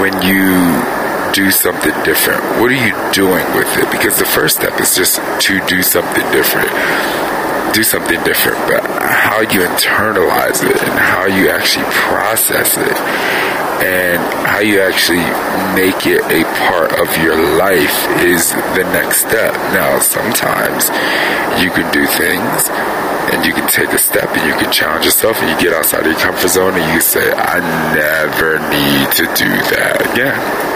when 0.00 0.12
you 0.22 0.95
do 1.36 1.50
something 1.50 1.92
different? 2.02 2.40
What 2.58 2.72
are 2.72 2.80
you 2.80 2.96
doing 3.12 3.44
with 3.54 3.68
it? 3.76 3.92
Because 3.92 4.18
the 4.18 4.24
first 4.24 4.56
step 4.56 4.80
is 4.80 4.96
just 4.96 5.20
to 5.20 5.60
do 5.66 5.82
something 5.82 6.24
different. 6.32 6.70
Do 7.74 7.82
something 7.84 8.16
different, 8.24 8.56
but 8.66 8.80
how 8.80 9.42
you 9.42 9.60
internalize 9.60 10.64
it 10.64 10.80
and 10.80 10.98
how 10.98 11.26
you 11.26 11.50
actually 11.50 11.84
process 11.92 12.78
it 12.78 12.96
and 13.84 14.16
how 14.48 14.60
you 14.60 14.80
actually 14.80 15.28
make 15.76 16.06
it 16.06 16.24
a 16.32 16.42
part 16.64 16.96
of 16.96 17.12
your 17.22 17.36
life 17.58 18.08
is 18.24 18.54
the 18.72 18.88
next 18.96 19.20
step. 19.20 19.52
Now, 19.76 19.98
sometimes 19.98 20.88
you 21.60 21.68
can 21.68 21.92
do 21.92 22.06
things 22.06 22.72
and 23.28 23.44
you 23.44 23.52
can 23.52 23.68
take 23.68 23.92
a 23.92 23.98
step 23.98 24.30
and 24.30 24.48
you 24.48 24.56
can 24.56 24.72
challenge 24.72 25.04
yourself 25.04 25.36
and 25.42 25.50
you 25.50 25.68
get 25.68 25.76
outside 25.76 26.06
of 26.06 26.12
your 26.12 26.20
comfort 26.20 26.48
zone 26.48 26.80
and 26.80 26.94
you 26.94 27.00
say, 27.02 27.30
I 27.30 27.60
never 27.92 28.58
need 28.72 29.12
to 29.20 29.24
do 29.36 29.52
that 29.76 30.00
again. 30.14 30.75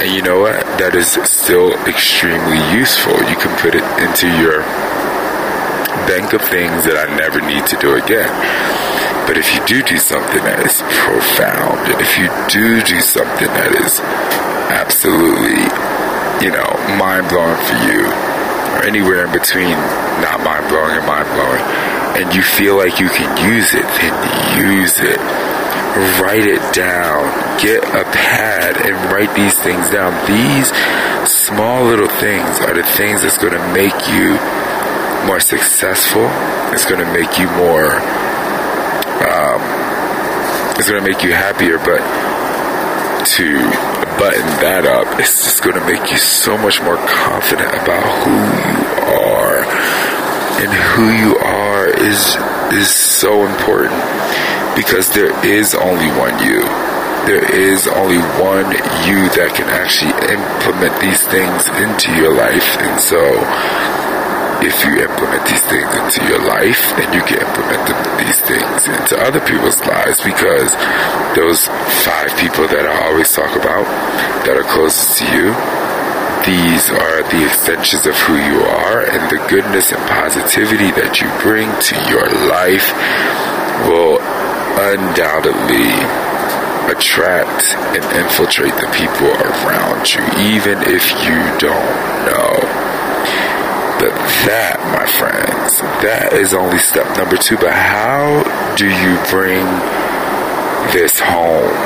And 0.00 0.08
you 0.16 0.22
know 0.22 0.40
what? 0.40 0.56
That 0.80 0.96
is 0.96 1.20
still 1.28 1.76
extremely 1.84 2.56
useful. 2.72 3.12
You 3.28 3.36
can 3.36 3.52
put 3.60 3.76
it 3.76 3.84
into 4.00 4.32
your 4.40 4.64
bank 6.08 6.32
of 6.32 6.40
things 6.40 6.88
that 6.88 6.96
I 6.96 7.12
never 7.20 7.44
need 7.44 7.68
to 7.68 7.76
do 7.76 8.00
again. 8.00 8.32
But 9.28 9.36
if 9.36 9.52
you 9.52 9.60
do 9.68 9.84
do 9.84 10.00
something 10.00 10.40
that 10.40 10.64
is 10.64 10.80
profound, 11.04 11.84
and 11.92 12.00
if 12.00 12.16
you 12.16 12.32
do 12.48 12.80
do 12.80 13.04
something 13.04 13.52
that 13.52 13.76
is 13.76 14.00
absolutely, 14.72 15.68
you 16.40 16.48
know, 16.48 16.66
mind 16.96 17.28
blowing 17.28 17.60
for 17.68 17.76
you, 17.84 18.08
or 18.72 18.88
anywhere 18.88 19.28
in 19.28 19.32
between 19.36 19.76
not 20.24 20.40
mind 20.40 20.64
blowing 20.72 20.96
and 20.96 21.04
mind 21.04 21.28
blowing, 21.36 21.62
and 22.16 22.32
you 22.32 22.40
feel 22.40 22.80
like 22.80 22.98
you 22.98 23.12
can 23.12 23.28
use 23.44 23.76
it, 23.76 23.84
then 24.00 24.16
use 24.64 24.96
it. 24.96 25.20
Write 26.20 26.46
it 26.46 26.62
down. 26.74 27.28
Get 27.60 27.82
a 27.84 28.04
pad 28.10 28.76
and 28.86 28.94
write 29.12 29.34
these 29.34 29.54
things 29.58 29.90
down. 29.90 30.14
These 30.26 30.72
small 31.28 31.84
little 31.84 32.08
things 32.08 32.60
are 32.60 32.74
the 32.74 32.84
things 32.84 33.22
that's 33.22 33.38
going 33.38 33.52
to 33.52 33.72
make 33.72 34.08
you 34.08 34.38
more 35.26 35.40
successful. 35.40 36.26
It's 36.72 36.86
going 36.86 37.04
to 37.04 37.12
make 37.12 37.38
you 37.38 37.46
more 37.56 38.00
um, 39.20 39.60
it's 40.80 40.88
going 40.88 41.04
to 41.04 41.06
make 41.06 41.22
you 41.22 41.32
happier, 41.32 41.76
but 41.76 42.00
to 43.36 43.60
button 44.16 44.48
that 44.64 44.88
up, 44.88 45.20
it's 45.20 45.44
just 45.44 45.62
going 45.62 45.76
to 45.76 45.84
make 45.84 46.10
you 46.10 46.16
so 46.16 46.56
much 46.56 46.80
more 46.80 46.96
confident 46.96 47.68
about 47.68 48.00
who 48.24 48.32
you 48.32 48.80
are. 49.20 49.60
And 50.64 50.72
who 50.72 51.12
you 51.12 51.36
are 51.36 51.88
is 51.88 52.36
is 52.72 52.88
so 52.88 53.44
important 53.44 54.00
because 54.76 55.12
there 55.12 55.32
is 55.44 55.74
only 55.74 56.08
one 56.18 56.36
you. 56.42 56.62
There 57.28 57.44
is 57.52 57.86
only 57.86 58.18
one 58.40 58.72
you 59.04 59.28
that 59.36 59.52
can 59.52 59.68
actually 59.68 60.16
implement 60.32 60.96
these 61.04 61.20
things 61.28 61.68
into 61.76 62.08
your 62.16 62.32
life. 62.32 62.80
And 62.80 62.98
so 62.98 63.20
if 64.64 64.84
you 64.84 65.00
implement 65.00 65.44
these 65.48 65.64
things 65.68 65.88
into 65.96 66.20
your 66.28 66.40
life, 66.44 66.92
then 66.96 67.08
you 67.16 67.24
can 67.24 67.40
implement 67.40 67.80
them, 67.88 68.00
these 68.20 68.40
things 68.44 68.88
into 68.88 69.16
other 69.20 69.40
people's 69.40 69.80
lives 69.88 70.20
because 70.20 70.76
those 71.32 71.64
five 72.04 72.28
people 72.36 72.68
that 72.68 72.84
I 72.84 73.08
always 73.08 73.32
talk 73.32 73.56
about 73.56 73.84
that 74.44 74.56
are 74.56 74.68
closest 74.68 75.20
to 75.20 75.24
you, 75.32 75.52
these 76.44 76.88
are 76.88 77.20
the 77.32 77.44
extensions 77.44 78.04
of 78.04 78.16
who 78.16 78.36
you 78.36 78.60
are 78.64 79.04
and 79.04 79.28
the 79.28 79.40
goodness 79.48 79.92
and 79.92 80.00
positivity 80.08 80.92
that 80.96 81.20
you 81.20 81.28
bring 81.40 81.68
to 81.68 81.94
your 82.08 82.28
life 82.48 82.92
will 83.88 84.20
undoubtedly 84.80 85.92
attract 86.88 87.76
and 87.94 88.02
infiltrate 88.16 88.74
the 88.80 88.88
people 88.96 89.28
around 89.28 90.08
you, 90.08 90.24
even 90.40 90.80
if 90.88 91.12
you 91.22 91.38
don't 91.60 91.92
know. 92.26 92.56
But 94.00 94.16
that, 94.48 94.80
my 94.96 95.04
friends, 95.04 95.84
that 96.00 96.32
is 96.32 96.54
only 96.54 96.78
step 96.78 97.04
number 97.18 97.36
two. 97.36 97.60
But 97.60 97.76
how 97.76 98.40
do 98.74 98.88
you 98.88 99.20
bring 99.28 99.60
this 100.96 101.20
home? 101.20 101.76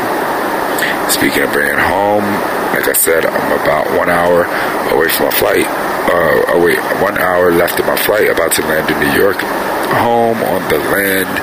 Speaking 1.11 1.43
of 1.43 1.53
bringing 1.53 1.77
home, 1.77 2.25
like 2.71 2.87
I 2.87 2.95
said, 2.95 3.27
I'm 3.27 3.53
about 3.59 3.91
one 3.99 4.09
hour 4.09 4.47
away 4.95 5.09
from 5.11 5.27
my 5.27 5.35
flight. 5.35 5.67
Uh, 6.07 6.55
away, 6.55 6.77
one 7.03 7.19
hour 7.19 7.51
left 7.51 7.81
of 7.81 7.87
my 7.87 7.97
flight, 7.97 8.31
about 8.31 8.53
to 8.53 8.63
land 8.63 8.89
in 8.91 8.97
New 9.01 9.13
York. 9.19 9.43
Home 9.85 10.43
on 10.43 10.69
the 10.69 10.79
land 10.79 11.35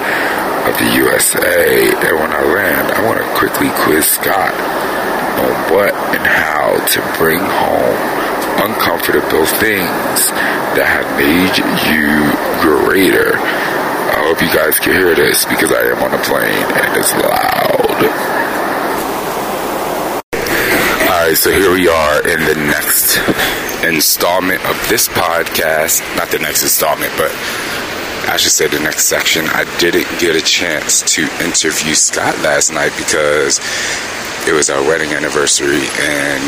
of 0.67 0.77
the 0.77 0.95
USA. 0.97 1.89
And 1.89 2.19
when 2.19 2.31
I 2.31 2.43
land, 2.43 2.91
I 2.91 3.05
want 3.05 3.19
to 3.19 3.27
quickly 3.35 3.69
quiz 3.83 4.05
Scott 4.05 4.53
on 5.41 5.73
what 5.73 5.93
and 6.13 6.25
how 6.25 6.77
to 6.85 6.99
bring 7.17 7.39
home 7.39 8.21
uncomfortable 8.61 9.45
things 9.45 10.29
that 10.77 10.85
have 10.85 11.07
made 11.17 11.57
you 11.89 12.29
greater. 12.61 13.33
I 13.37 14.21
hope 14.27 14.41
you 14.41 14.53
guys 14.53 14.77
can 14.77 14.93
hear 14.93 15.15
this 15.15 15.45
because 15.45 15.71
I 15.71 15.81
am 15.89 16.03
on 16.03 16.13
a 16.13 16.21
plane 16.21 16.67
and 16.77 16.97
it's 16.97 17.13
loud. 17.13 18.41
Alright, 21.09 21.37
so 21.37 21.51
here 21.51 21.71
we 21.73 21.87
are 21.87 22.27
in 22.27 22.39
the 22.45 22.55
next 22.55 23.17
installment 23.83 24.63
of 24.65 24.77
this 24.89 25.07
podcast. 25.07 26.01
Not 26.17 26.29
the 26.29 26.39
next 26.39 26.63
installment, 26.63 27.11
but 27.17 27.31
I 28.27 28.37
should 28.37 28.51
say 28.51 28.67
the 28.67 28.79
next 28.79 29.05
section. 29.05 29.45
I 29.47 29.65
didn't 29.77 30.07
get 30.19 30.35
a 30.35 30.41
chance 30.41 31.01
to 31.15 31.23
interview 31.43 31.93
Scott 31.93 32.37
last 32.39 32.71
night 32.71 32.93
because 32.97 33.59
it 34.47 34.53
was 34.53 34.69
our 34.69 34.81
wedding 34.81 35.13
anniversary 35.13 35.85
and 35.99 36.41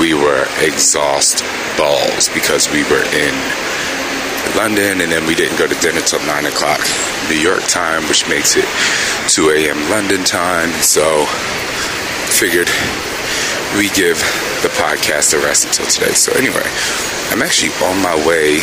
we 0.00 0.14
were 0.14 0.46
exhaust 0.60 1.44
balls 1.76 2.28
because 2.30 2.70
we 2.72 2.82
were 2.84 3.04
in 3.14 3.34
London 4.56 5.00
and 5.00 5.12
then 5.12 5.26
we 5.26 5.34
didn't 5.34 5.58
go 5.58 5.66
to 5.66 5.74
dinner 5.80 6.00
till 6.00 6.24
9 6.26 6.46
o'clock 6.46 6.80
New 7.28 7.38
York 7.38 7.62
time, 7.68 8.02
which 8.08 8.28
makes 8.28 8.56
it 8.56 8.66
2 9.28 9.50
a.m. 9.50 9.78
London 9.90 10.24
time. 10.24 10.70
So 10.82 11.26
figured 12.32 12.68
we 13.76 13.90
give 13.90 14.18
the 14.62 14.72
podcast 14.80 15.34
a 15.34 15.38
rest 15.38 15.66
until 15.66 15.86
today. 15.86 16.14
So 16.14 16.32
anyway, 16.32 16.64
I'm 17.30 17.42
actually 17.42 17.72
on 17.84 18.02
my 18.02 18.14
way 18.26 18.60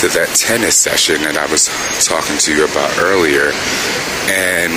to 0.00 0.08
that 0.08 0.32
tennis 0.32 0.80
session 0.80 1.20
that 1.28 1.36
I 1.36 1.44
was 1.52 1.68
talking 2.08 2.40
to 2.40 2.56
you 2.56 2.64
about 2.64 2.88
earlier. 3.04 3.52
And 4.32 4.72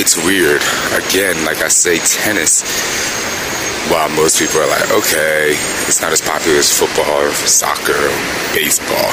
it's 0.00 0.16
weird. 0.24 0.64
Again, 0.96 1.36
like 1.44 1.60
I 1.60 1.68
say, 1.68 2.00
tennis, 2.00 2.64
while 3.92 4.08
most 4.16 4.40
people 4.40 4.64
are 4.64 4.70
like, 4.72 4.88
okay, 4.88 5.52
it's 5.84 6.00
not 6.00 6.16
as 6.16 6.24
popular 6.24 6.56
as 6.56 6.72
football 6.72 7.28
or 7.28 7.32
soccer 7.44 7.92
or 7.92 8.16
baseball. 8.56 9.12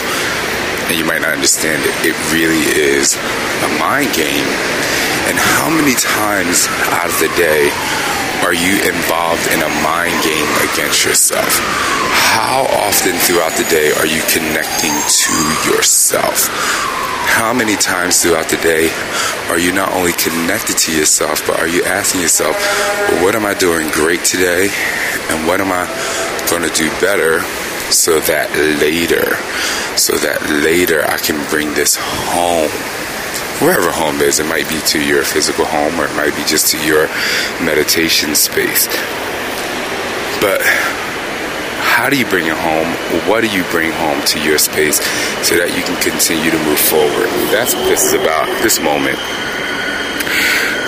And 0.87 0.95
you 0.95 1.03
might 1.03 1.19
not 1.19 1.35
understand 1.35 1.83
it. 1.83 1.91
It 2.07 2.15
really 2.31 2.63
is 2.79 3.19
a 3.67 3.69
mind 3.75 4.07
game. 4.15 4.47
And 5.27 5.37
how 5.37 5.69
many 5.69 5.95
times 5.95 6.67
out 6.91 7.07
of 7.07 7.17
the 7.19 7.31
day 7.39 7.71
are 8.43 8.53
you 8.53 8.75
involved 8.83 9.47
in 9.55 9.63
a 9.63 9.71
mind 9.79 10.15
game 10.23 10.49
against 10.67 11.05
yourself? 11.05 11.59
How 12.35 12.67
often 12.83 13.15
throughout 13.23 13.55
the 13.55 13.63
day 13.71 13.91
are 13.95 14.05
you 14.05 14.21
connecting 14.27 14.91
to 14.91 15.35
yourself? 15.71 16.49
How 17.23 17.53
many 17.53 17.77
times 17.77 18.21
throughout 18.21 18.49
the 18.49 18.57
day 18.57 18.91
are 19.47 19.57
you 19.57 19.71
not 19.71 19.93
only 19.93 20.11
connected 20.11 20.77
to 20.77 20.91
yourself, 20.95 21.45
but 21.47 21.57
are 21.59 21.67
you 21.67 21.83
asking 21.83 22.21
yourself, 22.21 22.55
well, 23.09 23.23
what 23.23 23.35
am 23.35 23.45
I 23.45 23.53
doing 23.53 23.89
great 23.91 24.25
today? 24.25 24.69
And 25.29 25.47
what 25.47 25.61
am 25.61 25.71
I 25.71 25.87
going 26.49 26.63
to 26.63 26.73
do 26.75 26.89
better 26.99 27.41
so 27.91 28.19
that 28.19 28.51
later, 28.81 29.37
so 29.97 30.17
that 30.17 30.41
later 30.63 31.03
I 31.07 31.17
can 31.17 31.39
bring 31.49 31.73
this 31.73 31.95
home? 31.95 33.02
Wherever 33.59 33.91
home 33.91 34.21
is. 34.21 34.39
It 34.39 34.47
might 34.47 34.67
be 34.69 34.79
to 34.95 34.99
your 35.03 35.23
physical 35.23 35.65
home 35.65 35.99
or 35.99 36.05
it 36.05 36.15
might 36.15 36.35
be 36.35 36.43
just 36.45 36.71
to 36.71 36.77
your 36.85 37.07
meditation 37.61 38.35
space. 38.35 38.87
But 40.41 40.61
how 41.93 42.09
do 42.09 42.17
you 42.17 42.25
bring 42.25 42.47
it 42.47 42.57
home? 42.57 42.89
What 43.29 43.41
do 43.41 43.49
you 43.53 43.63
bring 43.69 43.91
home 43.91 44.19
to 44.33 44.39
your 44.41 44.57
space 44.57 44.97
so 45.45 45.55
that 45.55 45.77
you 45.77 45.83
can 45.85 45.95
continue 46.01 46.49
to 46.49 46.59
move 46.65 46.79
forward? 46.79 47.29
That's 47.53 47.75
what 47.75 47.85
this 47.85 48.03
is 48.03 48.13
about, 48.13 48.49
this 48.65 48.81
moment. 48.81 49.19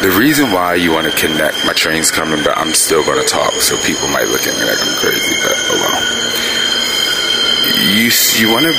The 0.04 0.12
reason 0.20 0.52
why 0.52 0.76
you 0.76 0.92
want 0.92 1.08
to 1.08 1.16
connect, 1.16 1.66
my 1.66 1.74
train's 1.74 2.12
coming, 2.12 2.44
but 2.44 2.58
I'm 2.58 2.74
still 2.74 3.06
going 3.06 3.22
to 3.22 3.28
talk, 3.28 3.54
so 3.64 3.80
people 3.88 4.10
might 4.12 4.28
look 4.28 4.44
at 4.44 4.54
me 4.60 4.66
like 4.68 4.82
I'm 4.82 4.96
crazy, 5.00 5.36
but 5.40 5.56
oh 5.56 5.78
well. 5.80 6.00
You, 7.96 8.12
you 8.42 8.52
want 8.52 8.66
to 8.68 8.76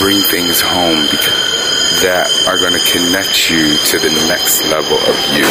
bring 0.00 0.18
things 0.24 0.62
home 0.62 1.04
because 1.10 1.51
that 2.00 2.24
are 2.48 2.56
going 2.56 2.72
to 2.72 2.84
connect 2.88 3.52
you 3.52 3.76
to 3.92 4.00
the 4.00 4.12
next 4.24 4.64
level 4.72 4.96
of 4.96 5.16
you. 5.36 5.44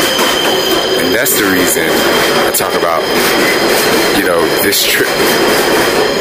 And 1.04 1.13
that's 1.13 1.38
the 1.38 1.45
reason 1.54 1.86
I 2.45 2.51
talk 2.54 2.73
about, 2.73 3.06
you 4.17 4.25
know, 4.25 4.41
this 4.65 4.82
trip 4.82 5.10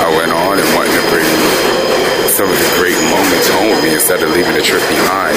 I 0.00 0.08
went 0.16 0.32
on 0.32 0.60
and 0.60 0.68
wanting 0.76 0.92
to 0.92 1.04
bring 1.08 1.30
some 2.32 2.48
of 2.48 2.56
the 2.56 2.70
great 2.76 2.96
moments 3.08 3.48
home 3.48 3.68
with 3.72 3.82
me 3.84 3.92
instead 3.96 4.22
of 4.22 4.30
leaving 4.32 4.54
the 4.54 4.64
trip 4.64 4.84
behind. 4.88 5.36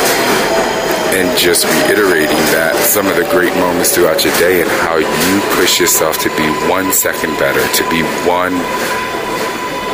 And 1.14 1.30
just 1.38 1.66
reiterating 1.66 2.42
that 2.58 2.74
some 2.80 3.06
of 3.06 3.16
the 3.16 3.28
great 3.30 3.54
moments 3.62 3.94
throughout 3.94 4.26
your 4.26 4.34
day 4.42 4.62
and 4.62 4.70
how 4.82 4.98
you 4.98 5.36
push 5.54 5.80
yourself 5.80 6.18
to 6.26 6.30
be 6.34 6.48
one 6.66 6.92
second 6.92 7.38
better, 7.38 7.62
to 7.62 7.84
be 7.94 8.02
one 8.26 8.58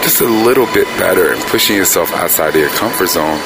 just 0.09 0.21
a 0.21 0.25
little 0.25 0.65
bit 0.73 0.89
better 0.97 1.33
and 1.33 1.41
pushing 1.53 1.75
yourself 1.75 2.11
outside 2.13 2.49
of 2.49 2.55
your 2.55 2.73
comfort 2.73 3.05
zone 3.05 3.37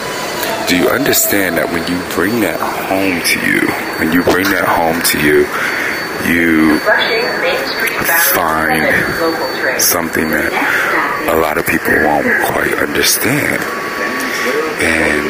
do 0.64 0.80
you 0.80 0.88
understand 0.88 1.60
that 1.60 1.68
when 1.68 1.84
you 1.92 2.00
bring 2.16 2.40
that 2.40 2.56
home 2.88 3.20
to 3.20 3.38
you, 3.44 3.68
when 4.00 4.16
you 4.16 4.24
bring 4.24 4.48
that 4.48 4.64
home 4.64 4.96
to 5.12 5.20
you, 5.20 5.44
you 6.24 6.80
find 8.32 8.80
something 9.76 10.24
that 10.32 10.56
a 11.28 11.36
lot 11.36 11.60
of 11.60 11.68
people 11.68 11.92
won't 12.08 12.32
quite 12.48 12.80
understand. 12.80 13.60
And 14.80 15.24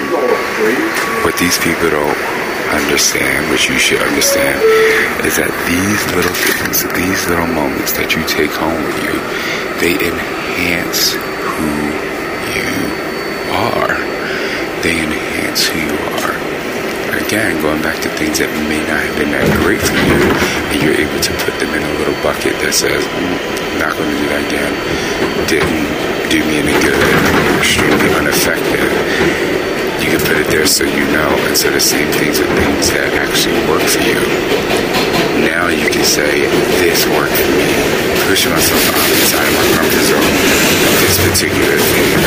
what 1.25 1.33
these 1.41 1.57
people 1.57 1.89
don't 1.89 2.21
understand, 2.77 3.49
which 3.49 3.73
you 3.73 3.81
should 3.81 4.05
understand, 4.05 4.61
is 5.25 5.41
that 5.41 5.49
these 5.65 6.01
little 6.13 6.37
things, 6.45 6.85
these 6.93 7.25
little 7.25 7.49
moments 7.49 7.97
that 7.97 8.13
you 8.13 8.21
take 8.29 8.53
home 8.53 8.77
with 8.85 9.01
you, 9.01 9.17
they 9.81 9.97
enhance 9.97 10.42
who 10.53 11.69
you 12.53 12.73
are 13.53 14.13
they 14.83 14.99
enhance 14.99 15.65
who 15.65 15.79
you 15.79 15.95
are. 16.19 16.35
Again, 17.23 17.55
going 17.63 17.81
back 17.81 18.03
to 18.03 18.09
things 18.19 18.43
that 18.43 18.51
may 18.67 18.83
not 18.83 18.99
have 18.99 19.15
been 19.15 19.31
that 19.31 19.47
great 19.63 19.79
for 19.79 19.95
you, 19.95 20.19
and 20.75 20.77
you're 20.83 20.99
able 20.99 21.23
to 21.23 21.31
put 21.47 21.55
them 21.55 21.71
in 21.71 21.79
a 21.79 21.93
little 22.03 22.19
bucket 22.19 22.51
that 22.59 22.75
says, 22.75 22.99
mm, 22.99 23.35
not 23.79 23.95
going 23.95 24.11
to 24.11 24.17
do 24.19 24.27
that 24.27 24.43
again, 24.43 24.73
didn't 25.47 25.87
do 26.27 26.43
me 26.43 26.59
any 26.59 26.75
good, 26.83 26.99
extremely 27.63 28.11
ineffective. 28.19 28.91
You 30.03 30.11
can 30.11 30.21
put 30.27 30.35
it 30.35 30.51
there 30.51 30.67
so 30.67 30.83
you 30.83 31.07
know, 31.15 31.31
and 31.47 31.55
so 31.55 31.71
the 31.71 31.79
same 31.79 32.11
things 32.19 32.43
are 32.43 32.51
things 32.59 32.91
that 32.91 33.15
actually 33.15 33.55
work 33.71 33.87
for 33.87 34.03
you. 34.03 34.19
Now 35.53 35.69
you 35.69 35.85
can 35.85 36.01
say, 36.01 36.49
this 36.81 37.05
worked 37.13 37.37
for 37.37 37.51
me. 37.53 37.69
Push 38.25 38.49
myself 38.49 38.81
outside 38.89 39.45
of 39.45 39.53
my 39.53 39.67
comfort 39.77 40.01
zone. 40.01 40.33
This 40.97 41.21
particular 41.21 41.77
thing 41.93 42.17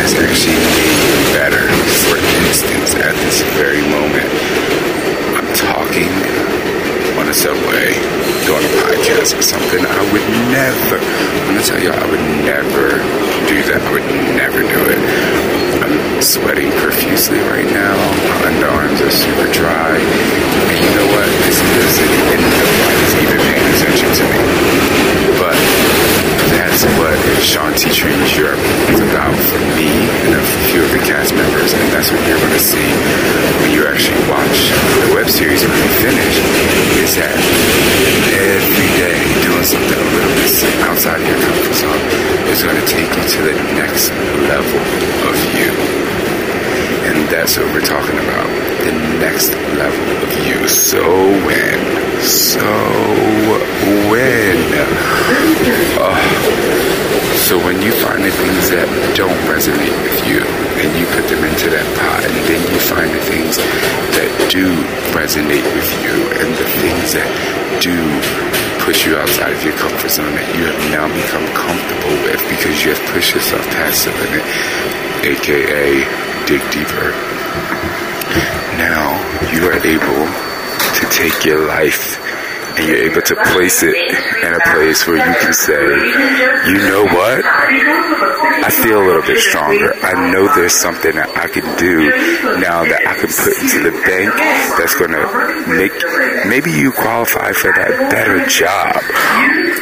has 0.00 0.16
actually 0.16 0.56
made 0.56 0.96
me 1.04 1.20
better. 1.36 1.68
For 2.08 2.16
instance, 2.16 2.96
at 2.96 3.12
this 3.28 3.44
very 3.60 3.84
moment, 3.92 4.24
I'm 5.36 5.52
talking 5.52 6.08
on 7.20 7.28
a 7.28 7.36
subway, 7.36 7.92
doing 8.48 8.64
a 8.64 8.72
podcast 8.88 9.36
or 9.36 9.44
something. 9.44 9.84
I 9.84 10.02
would 10.08 10.24
never, 10.48 10.96
I'm 10.96 11.52
gonna 11.52 11.60
tell 11.60 11.76
you, 11.76 11.92
I 11.92 12.06
would 12.08 12.24
never 12.48 12.96
do 13.52 13.60
that. 13.68 13.84
I 13.84 13.90
would 13.92 14.08
never 14.32 14.64
do 14.64 14.80
it. 14.88 15.00
I'm 15.84 16.22
sweating 16.22 16.72
profusely 16.80 17.40
right 17.52 17.68
now. 17.68 17.92
My 18.32 18.48
underarms 18.48 19.02
are 19.04 19.12
super 19.12 19.48
dry. 19.52 19.98
And 19.98 20.78
you 20.78 20.90
know 20.96 21.08
what? 21.12 21.28
This 21.44 21.58
is, 21.60 21.92
and 22.00 22.40
nobody's 22.40 23.14
even 23.18 23.38
paying 23.50 23.66
attention 23.76 24.08
to 24.08 24.24
me. 24.30 24.40
But 25.36 25.58
that's 26.54 26.86
what 26.96 27.18
Sean 27.42 27.74
T. 27.74 27.90
Trains 27.90 28.30
Europe 28.38 28.62
is 28.94 29.00
about 29.02 29.34
for 29.50 29.58
me 29.74 29.90
and 30.28 30.38
a 30.38 30.44
few 30.70 30.86
of 30.86 30.90
the 30.94 31.02
cast 31.02 31.34
members. 31.34 31.74
And 31.74 31.82
that's 31.90 32.14
what 32.14 32.22
you're 32.24 32.38
going 32.38 32.54
to 32.54 32.62
see 32.62 32.88
when 33.60 33.74
you 33.74 33.82
actually 33.90 34.22
watch 34.30 34.70
the 35.02 35.18
web 35.18 35.28
series 35.28 35.66
when 35.66 35.74
we 35.74 35.90
finish. 35.98 36.34
Is 37.02 37.18
that 37.18 37.36
every 38.38 38.90
day 39.02 39.18
doing 39.42 39.66
something 39.66 39.98
a 39.98 40.08
little 40.14 40.34
bit 40.38 40.52
outside 40.86 41.18
of 41.18 41.26
your 41.26 41.40
comfort 41.42 41.74
zone 41.74 42.02
is 42.54 42.62
going 42.62 42.78
to 42.78 42.86
take 42.86 43.10
you 43.10 43.24
to 43.26 43.38
the 43.50 43.56
next 43.74 44.14
level 44.46 44.80
of 45.26 45.36
you. 45.58 45.72
And 47.02 47.28
that's 47.28 47.58
what 47.58 47.66
we're 47.74 47.80
talking 47.80 48.16
about. 48.18 48.46
The 48.84 48.92
next 49.18 49.50
level 49.74 50.06
of 50.22 50.30
you. 50.46 50.68
So 50.68 51.02
when, 51.44 52.22
so 52.22 52.62
when. 54.10 55.51
Oh. 55.64 56.18
So 57.46 57.58
when 57.58 57.82
you 57.82 57.92
find 57.92 58.24
the 58.24 58.30
things 58.30 58.70
that 58.70 58.88
don't 59.14 59.36
resonate 59.46 59.94
with 60.02 60.18
you 60.26 60.42
and 60.82 60.90
you 60.98 61.06
put 61.14 61.28
them 61.30 61.44
into 61.46 61.70
that 61.70 61.86
pot 62.00 62.24
and 62.26 62.34
then 62.50 62.62
you 62.70 62.78
find 62.80 63.10
the 63.12 63.22
things 63.28 63.58
that 64.18 64.30
do 64.50 64.72
resonate 65.14 65.66
with 65.76 65.90
you 66.02 66.14
and 66.42 66.48
the 66.58 66.68
things 66.82 67.14
that 67.14 67.28
do 67.78 67.94
push 68.82 69.06
you 69.06 69.14
outside 69.14 69.52
of 69.52 69.62
your 69.62 69.76
comfort 69.78 70.10
zone 70.10 70.34
that 70.34 70.48
you 70.58 70.66
have 70.66 70.80
now 70.90 71.06
become 71.10 71.46
comfortable 71.54 72.14
with 72.26 72.42
because 72.50 72.82
you 72.82 72.90
have 72.94 73.02
pushed 73.14 73.34
yourself 73.34 73.62
past 73.74 74.06
the 74.06 74.12
limit, 74.18 74.42
aka 75.22 76.02
dig 76.46 76.62
deeper. 76.74 77.10
Now 78.78 79.14
you 79.54 79.66
are 79.70 79.78
able 79.82 80.26
to 80.26 81.04
take 81.10 81.44
your 81.44 81.66
life 81.66 82.21
and 82.82 82.90
you're 82.90 83.10
able 83.10 83.22
to 83.22 83.36
place 83.54 83.82
it 83.82 83.94
in 83.94 84.54
a 84.54 84.60
place 84.74 85.06
where 85.06 85.16
you 85.16 85.34
can 85.38 85.52
say, 85.54 85.82
you 86.66 86.78
know 86.90 87.04
what? 87.04 87.44
I 87.44 88.70
feel 88.70 89.02
a 89.02 89.06
little 89.06 89.22
bit 89.22 89.38
stronger. 89.38 89.94
I 90.02 90.30
know 90.32 90.52
there's 90.54 90.74
something 90.74 91.14
that 91.14 91.30
I 91.36 91.48
can 91.48 91.64
do 91.78 92.10
now 92.58 92.82
that 92.82 93.06
I 93.06 93.14
can 93.14 93.30
put 93.30 93.54
into 93.62 93.90
the 93.90 93.94
bank 94.02 94.34
that's 94.78 94.94
going 94.94 95.12
to 95.12 95.26
make 95.70 95.92
maybe 96.46 96.70
you 96.70 96.92
qualify 96.92 97.52
for 97.52 97.72
that 97.72 98.10
better 98.10 98.44
job, 98.46 98.98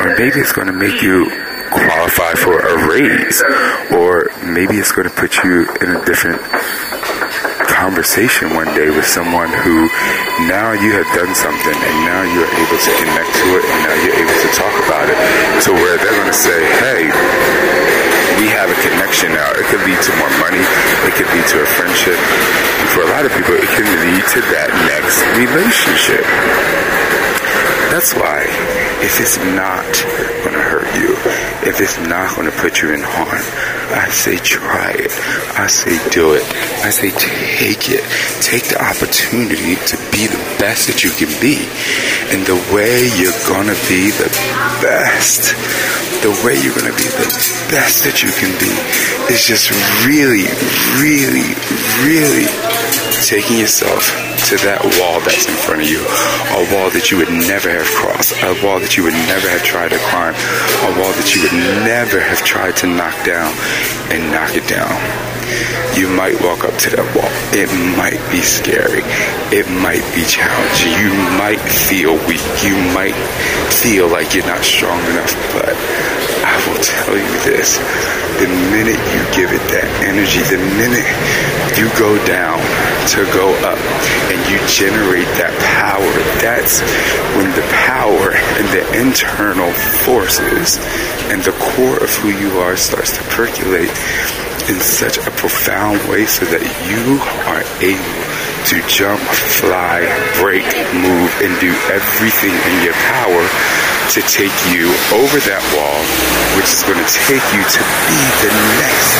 or 0.00 0.16
maybe 0.18 0.40
it's 0.40 0.52
going 0.52 0.68
to 0.68 0.76
make 0.76 1.02
you 1.02 1.28
qualify 1.70 2.34
for 2.34 2.58
a 2.58 2.88
raise, 2.88 3.42
or 3.92 4.28
maybe 4.44 4.76
it's 4.76 4.92
going 4.92 5.08
to 5.08 5.14
put 5.14 5.42
you 5.44 5.68
in 5.80 5.96
a 5.96 6.04
different 6.04 6.40
conversation 7.80 8.52
one 8.52 8.68
day 8.76 8.92
with 8.92 9.08
someone 9.08 9.48
who 9.64 9.88
now 10.44 10.76
you 10.76 10.92
have 10.92 11.08
done 11.16 11.32
something 11.32 11.72
and 11.72 11.96
now 12.04 12.20
you're 12.28 12.52
able 12.60 12.76
to 12.76 12.92
connect 13.00 13.32
to 13.40 13.56
it 13.56 13.64
and 13.64 13.78
now 13.88 13.96
you're 14.04 14.20
able 14.20 14.36
to 14.36 14.50
talk 14.52 14.74
about 14.84 15.08
it 15.08 15.16
to 15.64 15.72
where 15.72 15.96
they're 15.96 16.12
going 16.12 16.28
to 16.28 16.36
say, 16.36 16.60
hey, 16.76 17.08
we 18.36 18.52
have 18.52 18.68
a 18.68 18.76
connection 18.84 19.32
now. 19.32 19.48
It 19.56 19.64
could 19.72 19.80
lead 19.88 19.96
to 19.96 20.12
more 20.20 20.28
money. 20.44 20.60
It 21.08 21.16
could 21.16 21.32
lead 21.32 21.48
to 21.56 21.64
a 21.64 21.68
friendship. 21.80 22.20
And 22.20 22.88
for 22.92 23.00
a 23.00 23.10
lot 23.16 23.24
of 23.24 23.32
people, 23.32 23.56
it 23.56 23.72
can 23.72 23.88
lead 23.88 24.28
to 24.28 24.40
that 24.52 24.68
next 24.84 25.24
relationship. 25.40 26.28
That's 27.88 28.12
why 28.12 28.44
if 29.00 29.24
it's 29.24 29.40
not 29.56 29.88
going 30.44 30.52
to 30.52 30.64
hurt 30.68 30.88
you, 31.00 31.16
if 31.64 31.80
it's 31.80 31.96
not 31.96 32.28
going 32.36 32.44
to 32.44 32.56
put 32.60 32.84
you 32.84 32.92
in 32.92 33.00
harm, 33.00 33.79
I 33.92 34.08
say 34.10 34.36
try 34.36 34.92
it. 34.92 35.10
I 35.58 35.66
say 35.66 35.98
do 36.10 36.34
it. 36.34 36.44
I 36.86 36.90
say 36.90 37.10
take 37.10 37.90
it. 37.90 38.04
Take 38.40 38.64
the 38.70 38.78
opportunity 38.78 39.74
to 39.74 39.96
be 40.14 40.26
the 40.30 40.38
best 40.58 40.86
that 40.86 41.02
you 41.02 41.10
can 41.10 41.30
be. 41.42 41.66
And 42.30 42.46
the 42.46 42.54
way 42.74 43.10
you're 43.18 43.34
to 43.66 43.78
be 43.90 44.14
the 44.14 44.30
best, 44.78 45.54
the 46.20 46.30
way 46.44 46.52
you're 46.60 46.76
going 46.76 46.90
to 46.90 46.96
be 47.00 47.08
the 47.16 47.28
best 47.72 48.04
that 48.04 48.20
you 48.20 48.28
can 48.36 48.52
be 48.60 48.68
is 49.32 49.40
just 49.40 49.72
really, 50.04 50.44
really, 51.00 51.56
really 52.04 52.44
taking 53.24 53.56
yourself 53.56 54.12
to 54.52 54.60
that 54.60 54.84
wall 55.00 55.20
that's 55.24 55.48
in 55.48 55.56
front 55.56 55.80
of 55.80 55.88
you, 55.88 56.04
a 56.56 56.62
wall 56.76 56.92
that 56.92 57.08
you 57.08 57.16
would 57.16 57.32
never 57.32 57.72
have 57.72 57.88
crossed, 57.96 58.36
a 58.44 58.52
wall 58.60 58.80
that 58.80 59.00
you 59.00 59.02
would 59.04 59.16
never 59.32 59.48
have 59.48 59.64
tried 59.64 59.96
to 59.96 60.00
climb, 60.12 60.36
a 60.84 60.90
wall 61.00 61.12
that 61.16 61.32
you 61.32 61.40
would 61.40 61.56
never 61.88 62.20
have 62.20 62.44
tried 62.44 62.76
to 62.76 62.86
knock 62.86 63.16
down 63.24 63.52
and 64.12 64.28
knock 64.28 64.52
it 64.52 64.68
down. 64.68 64.92
You 65.96 66.08
might 66.08 66.40
walk 66.40 66.64
up 66.64 66.76
to 66.86 66.88
that 66.94 67.06
wall. 67.18 67.28
It 67.50 67.66
might 67.98 68.22
be 68.30 68.40
scary. 68.40 69.02
It 69.50 69.66
might 69.82 70.06
be 70.14 70.22
challenging. 70.22 70.94
You 70.94 71.10
might 71.34 71.58
feel 71.58 72.14
weak. 72.30 72.44
You 72.62 72.78
might 72.94 73.18
feel 73.82 74.06
like 74.06 74.32
you're 74.32 74.46
not 74.46 74.62
strong 74.62 75.02
enough, 75.10 75.34
but 75.50 75.74
I 76.42 76.56
will 76.66 76.80
tell 76.82 77.16
you 77.16 77.34
this. 77.44 77.78
The 78.40 78.48
minute 78.72 79.00
you 79.12 79.22
give 79.36 79.52
it 79.52 79.62
that 79.74 79.88
energy, 80.00 80.40
the 80.48 80.60
minute 80.80 81.06
you 81.76 81.88
go 82.00 82.16
down 82.24 82.58
to 83.12 83.24
go 83.36 83.52
up 83.66 83.78
and 84.32 84.38
you 84.48 84.56
generate 84.66 85.28
that 85.36 85.52
power, 85.76 86.12
that's 86.40 86.80
when 87.36 87.50
the 87.52 87.66
power 87.84 88.32
and 88.56 88.66
the 88.72 88.84
internal 88.96 89.72
forces 90.04 90.78
and 91.28 91.42
the 91.42 91.52
core 91.74 92.02
of 92.02 92.10
who 92.20 92.30
you 92.30 92.58
are 92.58 92.76
starts 92.76 93.16
to 93.16 93.22
percolate 93.30 93.92
in 94.68 94.78
such 94.80 95.18
a 95.18 95.30
profound 95.32 95.98
way 96.08 96.24
so 96.26 96.44
that 96.46 96.62
you 96.88 97.18
are 97.50 97.62
able 97.82 98.29
to 98.66 98.76
jump, 98.86 99.20
fly, 99.60 100.04
break, 100.40 100.66
move, 100.92 101.30
and 101.40 101.52
do 101.60 101.72
everything 101.88 102.52
in 102.52 102.74
your 102.84 102.96
power 103.08 103.44
to 104.12 104.20
take 104.26 104.52
you 104.68 104.90
over 105.14 105.38
that 105.46 105.62
wall, 105.72 106.02
which 106.58 106.68
is 106.68 106.82
going 106.82 106.98
to 106.98 107.10
take 107.24 107.44
you 107.54 107.62
to 107.62 107.82
be 108.10 108.20
the 108.44 108.52
next 108.82 109.16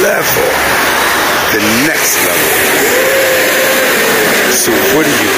level. 0.00 0.48
The 1.52 1.62
next 1.90 2.16
level. 2.22 2.52
So 4.54 4.70
what 4.96 5.04
are 5.04 5.18
you? 5.20 5.30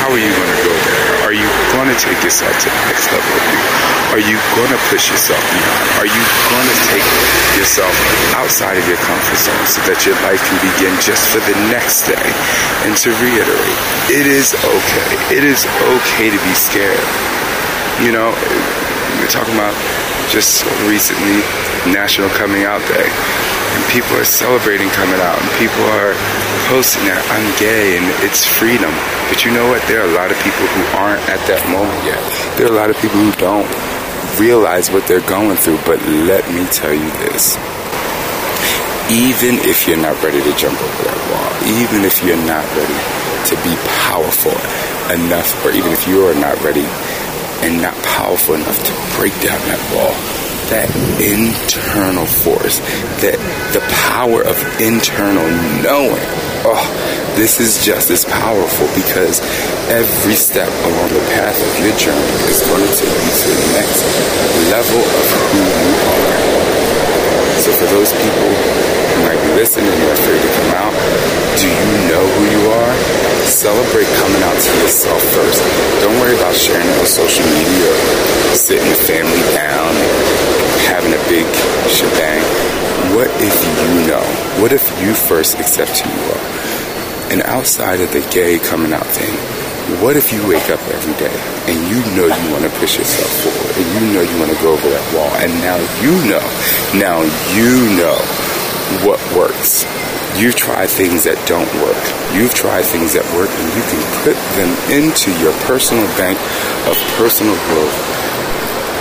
How 0.00 0.10
are 0.12 0.20
you 0.20 0.32
going 0.32 0.52
to 0.52 0.60
go 0.66 0.74
there? 0.74 1.04
Are 1.24 1.34
you 1.36 1.48
going 1.72 1.83
to 1.94 2.10
take 2.10 2.18
yourself 2.26 2.50
to 2.58 2.66
the 2.66 2.82
next 2.90 3.06
level 3.14 3.30
of 3.38 3.44
you? 3.46 3.60
Are 4.10 4.22
you 4.22 4.36
going 4.58 4.72
to 4.74 4.80
push 4.90 5.10
yourself 5.10 5.38
beyond? 5.38 5.86
Are 6.02 6.10
you 6.10 6.22
going 6.50 6.66
to 6.66 6.78
take 6.90 7.06
yourself 7.54 7.94
outside 8.34 8.74
of 8.74 8.86
your 8.90 8.98
comfort 8.98 9.38
zone 9.38 9.66
so 9.66 9.78
that 9.86 10.02
your 10.02 10.18
life 10.26 10.42
can 10.42 10.58
begin 10.74 10.90
just 10.98 11.30
for 11.30 11.38
the 11.46 11.54
next 11.70 12.10
day? 12.10 12.28
And 12.82 12.98
to 13.06 13.14
reiterate, 13.22 13.78
it 14.10 14.26
is 14.26 14.58
okay. 14.58 15.10
It 15.30 15.46
is 15.46 15.66
okay 15.98 16.34
to 16.34 16.40
be 16.42 16.54
scared. 16.58 17.06
You 18.02 18.10
know, 18.10 18.34
we're 19.22 19.30
talking 19.30 19.54
about 19.54 19.74
just 20.26 20.66
recently 20.90 21.46
National 21.94 22.28
Coming 22.34 22.66
Out 22.66 22.82
Day. 22.90 23.06
And 23.74 23.82
people 23.90 24.14
are 24.16 24.24
celebrating 24.24 24.88
coming 24.94 25.18
out, 25.18 25.34
and 25.34 25.50
people 25.58 25.82
are 25.98 26.14
posting 26.70 27.04
that 27.10 27.18
I'm 27.34 27.44
gay 27.58 27.98
and 27.98 28.06
it's 28.22 28.46
freedom. 28.46 28.94
But 29.28 29.44
you 29.44 29.50
know 29.50 29.66
what? 29.68 29.82
There 29.90 30.00
are 30.00 30.08
a 30.08 30.16
lot 30.16 30.30
of 30.30 30.38
people 30.40 30.62
who 30.62 30.82
aren't 30.94 31.20
at 31.26 31.42
that 31.50 31.60
moment 31.68 31.98
yet. 32.06 32.22
There 32.56 32.70
are 32.70 32.74
a 32.74 32.78
lot 32.78 32.88
of 32.88 32.96
people 33.02 33.18
who 33.18 33.34
don't 33.36 33.66
realize 34.38 34.90
what 34.90 35.06
they're 35.06 35.26
going 35.26 35.58
through. 35.58 35.82
But 35.84 36.00
let 36.26 36.46
me 36.54 36.64
tell 36.70 36.94
you 36.94 37.10
this. 37.26 37.58
Even 39.12 39.60
if 39.68 39.84
you're 39.84 40.00
not 40.00 40.16
ready 40.24 40.40
to 40.40 40.52
jump 40.56 40.80
over 40.80 41.00
that 41.04 41.20
wall, 41.28 41.50
even 41.76 42.06
if 42.08 42.24
you're 42.24 42.40
not 42.48 42.64
ready 42.72 42.96
to 43.52 43.54
be 43.60 43.74
powerful 44.08 44.56
enough, 45.12 45.52
or 45.66 45.76
even 45.76 45.92
if 45.92 46.08
you 46.08 46.24
are 46.24 46.38
not 46.40 46.56
ready 46.64 46.88
and 47.60 47.82
not 47.82 47.92
powerful 48.16 48.54
enough 48.56 48.80
to 48.80 48.92
break 49.20 49.34
down 49.44 49.60
that 49.68 49.82
wall, 49.92 50.16
that 50.70 50.88
internal 51.20 52.26
force, 52.26 52.78
that 53.20 53.36
the 53.72 53.82
power 54.08 54.40
of 54.42 54.56
internal 54.80 55.44
knowing. 55.84 56.24
Oh, 56.64 56.80
this 57.36 57.60
is 57.60 57.84
just 57.84 58.08
as 58.08 58.24
powerful 58.24 58.88
because 58.96 59.44
every 59.92 60.32
step 60.32 60.70
along 60.88 61.12
the 61.12 61.24
path 61.36 61.58
of 61.60 61.72
your 61.84 61.92
journey 62.00 62.32
is 62.48 62.64
going 62.64 62.80
to 62.80 62.92
take 62.96 63.12
you 63.12 63.32
to 63.44 63.48
the 63.52 63.68
next 63.76 64.00
level 64.72 65.02
of 65.02 65.26
who 65.28 65.60
you 65.60 65.92
are. 66.08 66.64
So 67.60 67.70
for 67.76 67.88
those 67.92 68.12
people 68.12 68.48
who 68.48 69.18
might 69.28 69.40
be 69.44 69.50
listening 69.60 69.86
and 69.86 70.00
are 70.08 70.16
afraid 70.16 70.40
to 70.40 70.50
come 70.56 70.72
out, 70.78 70.94
do 71.60 71.68
you 71.68 71.90
know 72.08 72.24
who 72.24 72.42
you 72.48 72.62
are? 72.72 72.94
Celebrate 73.44 74.08
coming 74.18 74.42
out 74.42 74.58
to 74.58 74.70
yourself 74.80 75.22
first. 75.36 75.60
Don't 76.00 76.16
worry 76.18 76.34
about 76.34 76.54
sharing 76.54 76.86
it 76.86 76.98
on 76.98 77.06
social 77.06 77.46
media 77.52 77.88
or 77.92 78.56
sitting 78.56 78.88
the 78.88 79.00
family 79.04 79.42
down 79.52 79.92
a 81.14 81.28
big 81.30 81.46
shebang. 81.86 82.42
What 83.14 83.30
if 83.38 83.54
you 83.54 84.10
know? 84.10 84.24
What 84.58 84.72
if 84.72 84.82
you 84.98 85.14
first 85.14 85.54
accept 85.54 86.02
who 86.02 86.10
you 86.10 86.26
are? 86.34 86.44
And 87.30 87.42
outside 87.42 88.00
of 88.00 88.10
the 88.12 88.20
gay 88.34 88.58
coming 88.58 88.92
out 88.92 89.06
thing, 89.06 89.30
what 90.02 90.16
if 90.16 90.32
you 90.32 90.42
wake 90.48 90.70
up 90.74 90.80
every 90.90 91.14
day 91.22 91.34
and 91.70 91.78
you 91.86 92.02
know 92.18 92.26
you 92.26 92.46
want 92.50 92.64
to 92.66 92.72
push 92.82 92.98
yourself 92.98 93.30
forward 93.46 93.74
and 93.78 93.86
you 93.94 94.02
know 94.10 94.22
you 94.26 94.36
want 94.42 94.50
to 94.50 94.58
go 94.58 94.72
over 94.74 94.88
that 94.90 95.06
wall 95.14 95.30
and 95.38 95.52
now 95.62 95.78
you 96.02 96.14
know, 96.26 96.42
now 96.98 97.22
you 97.54 97.94
know 97.94 98.18
what 99.06 99.22
works. 99.38 99.86
You've 100.34 100.56
tried 100.56 100.90
things 100.90 101.22
that 101.30 101.38
don't 101.46 101.70
work. 101.78 102.02
You've 102.34 102.54
tried 102.54 102.82
things 102.82 103.14
that 103.14 103.22
work 103.38 103.50
and 103.54 103.68
you 103.70 103.82
can 103.86 104.02
put 104.26 104.38
them 104.58 104.70
into 104.90 105.30
your 105.38 105.54
personal 105.62 106.06
bank 106.18 106.40
of 106.90 106.98
personal 107.14 107.54
growth, 107.70 107.94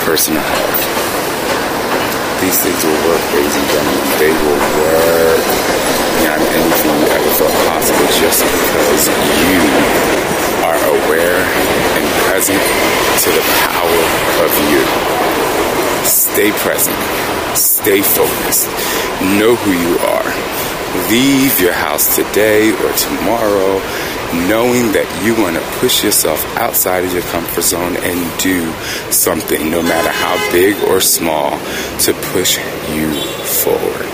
personal 0.06 0.42
health 0.42 0.93
these 2.44 2.60
things 2.60 2.84
will 2.84 3.00
work, 3.08 3.24
ladies 3.32 3.56
and 3.56 3.68
gentlemen. 3.72 4.04
They 4.20 4.34
will 4.36 4.64
work 4.84 5.44
beyond 6.20 6.44
anything 6.44 6.92
you 7.00 7.08
ever 7.16 7.32
thought 7.40 7.56
possible 7.72 8.08
just 8.20 8.44
because 8.44 9.04
you 9.48 9.64
are 10.68 10.82
aware 10.92 11.40
and 11.40 12.04
present 12.28 12.60
to 13.24 13.30
the 13.32 13.46
power 13.64 14.04
of 14.44 14.52
you. 14.68 14.84
Stay 16.04 16.52
present. 16.60 17.00
Stay 17.56 18.02
focused. 18.02 18.68
Know 19.40 19.56
who 19.56 19.72
you 19.72 19.96
are. 20.12 20.28
Leave 21.10 21.60
your 21.62 21.74
house 21.74 22.16
today 22.16 22.72
or 22.84 22.92
tomorrow 22.94 23.80
knowing 24.50 24.92
that 24.94 25.08
you 25.24 25.34
want 25.42 25.56
to 25.56 25.62
push 25.80 26.04
yourself 26.04 26.44
outside 26.58 27.04
of 27.04 27.14
your 27.14 27.22
comfort 27.24 27.62
zone 27.64 27.96
and 27.98 28.40
do 28.42 28.72
something, 29.12 29.70
no 29.70 29.82
matter 29.82 30.10
how 30.10 30.36
big 30.52 30.76
or 30.90 31.00
small, 31.00 31.52
to 32.00 32.14
push 32.34 32.58
you 32.92 33.12
forward. 33.64 34.08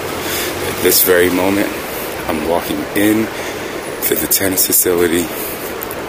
At 0.71 0.83
this 0.83 1.03
very 1.03 1.29
moment, 1.29 1.69
I'm 2.27 2.47
walking 2.47 2.79
in 2.95 3.25
to 4.05 4.15
the 4.15 4.27
tennis 4.29 4.67
facility 4.67 5.25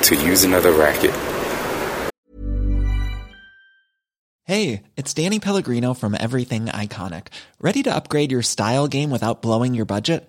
to 0.02 0.16
use 0.16 0.44
another 0.44 0.72
racket. 0.72 1.14
Hey, 4.44 4.82
it's 4.96 5.14
Danny 5.14 5.38
Pellegrino 5.38 5.94
from 5.94 6.16
Everything 6.18 6.66
Iconic. 6.66 7.28
Ready 7.60 7.84
to 7.84 7.94
upgrade 7.94 8.32
your 8.32 8.42
style 8.42 8.88
game 8.88 9.10
without 9.10 9.42
blowing 9.42 9.74
your 9.74 9.84
budget? 9.84 10.28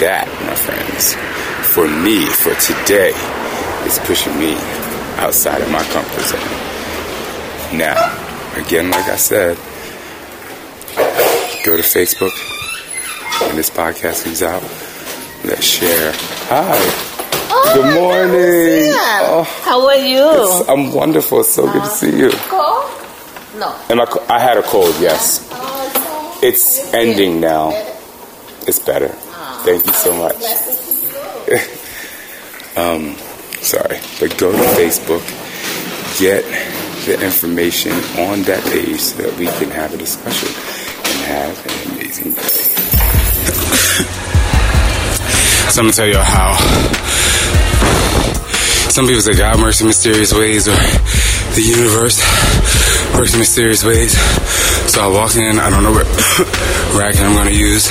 That, 0.00 0.26
my 0.48 0.54
friends, 0.54 1.14
for 1.74 1.86
me, 1.86 2.24
for 2.26 2.54
today, 2.56 3.12
is 3.86 3.98
pushing 4.00 4.36
me 4.38 4.54
outside 5.20 5.60
of 5.60 5.70
my 5.70 5.82
comfort 5.92 6.24
zone. 6.24 7.78
Now, 7.78 7.94
again, 8.56 8.90
like 8.90 9.08
I 9.08 9.16
said, 9.16 9.56
go 11.64 11.76
to 11.76 11.82
Facebook 11.82 12.32
when 13.46 13.56
this 13.56 13.70
podcast 13.70 14.24
comes 14.24 14.42
out. 14.42 14.62
Let's 15.44 15.64
share. 15.64 16.12
Hi. 16.48 16.76
Oh, 17.52 17.72
good 17.74 17.94
morning. 17.94 18.92
Oh, 19.22 19.44
How 19.64 19.86
are 19.86 19.96
you? 19.96 20.64
I'm 20.68 20.92
wonderful. 20.94 21.40
It's 21.40 21.54
so 21.54 21.64
good 21.66 21.74
to 21.74 21.80
uh, 21.80 21.84
see 21.84 22.18
you. 22.18 22.30
Cold? 22.48 22.90
No. 23.56 23.74
Am 23.90 24.00
I, 24.00 24.06
I 24.28 24.38
had 24.38 24.56
a 24.56 24.62
cold, 24.62 24.94
yes. 25.00 25.46
Uh, 25.52 26.38
it's 26.42 26.92
ending 26.94 27.40
now. 27.40 27.70
It's 28.66 28.78
better. 28.78 29.14
Thank 29.62 29.86
you 29.86 29.92
so 29.92 30.14
much. 30.16 30.36
um, 32.76 33.14
sorry, 33.60 33.98
but 34.18 34.36
go 34.38 34.52
to 34.52 34.58
Facebook, 34.78 35.22
get 36.18 36.44
the 37.04 37.22
information 37.22 37.92
on 38.18 38.42
that 38.44 38.64
page 38.72 39.00
so 39.00 39.22
that 39.22 39.36
we 39.38 39.46
can 39.46 39.70
have 39.70 39.92
a 39.92 39.98
discussion 39.98 40.48
and 40.48 41.24
have 41.26 41.66
an 41.66 41.72
amazing 41.92 42.32
day. 42.32 42.40
so 45.68 45.80
I'm 45.80 45.86
gonna 45.86 45.92
tell 45.92 46.08
you 46.08 46.18
how 46.18 46.56
some 48.90 49.06
people 49.06 49.22
say 49.22 49.34
God 49.36 49.60
works 49.60 49.80
in 49.80 49.86
mysterious 49.86 50.32
ways 50.32 50.66
or 50.68 50.76
the 51.54 51.62
universe 51.62 52.18
works 53.14 53.34
in 53.34 53.40
mysterious 53.40 53.84
ways. 53.84 54.16
So 54.90 55.02
I 55.02 55.08
walked 55.08 55.36
in, 55.36 55.58
I 55.58 55.68
don't 55.70 55.82
know 55.82 55.92
what 55.92 56.06
racket 56.98 57.20
I'm 57.20 57.34
gonna 57.34 57.50
use. 57.50 57.88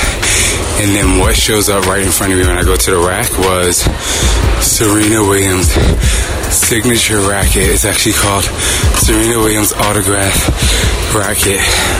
And 0.79 0.95
then 0.95 1.19
what 1.19 1.35
shows 1.35 1.67
up 1.67 1.85
right 1.87 2.01
in 2.01 2.11
front 2.11 2.31
of 2.31 2.39
me 2.39 2.45
when 2.45 2.57
I 2.57 2.63
go 2.63 2.75
to 2.75 2.91
the 2.91 2.97
rack 2.97 3.29
was 3.37 3.83
Serena 4.63 5.21
Williams 5.21 5.67
signature 6.55 7.19
racket. 7.19 7.67
It's 7.67 7.83
actually 7.83 8.13
called 8.15 8.45
Serena 8.95 9.39
Williams 9.39 9.73
autograph 9.73 10.39
racket 11.13 11.59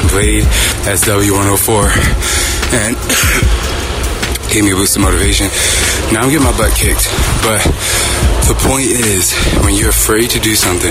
blade. 0.10 0.44
That's 0.88 1.04
W104. 1.04 1.92
And 2.72 2.96
gave 4.54 4.64
me 4.64 4.72
a 4.72 4.76
boost 4.76 4.96
of 4.96 5.04
motivation. 5.04 5.48
Now 6.16 6.24
I'm 6.24 6.32
getting 6.32 6.48
my 6.48 6.56
butt 6.56 6.72
kicked. 6.72 7.12
But 7.44 7.60
the 8.48 8.56
point 8.64 8.90
is, 8.90 9.36
when 9.62 9.76
you're 9.76 9.94
afraid 9.94 10.32
to 10.32 10.40
do 10.40 10.56
something, 10.56 10.90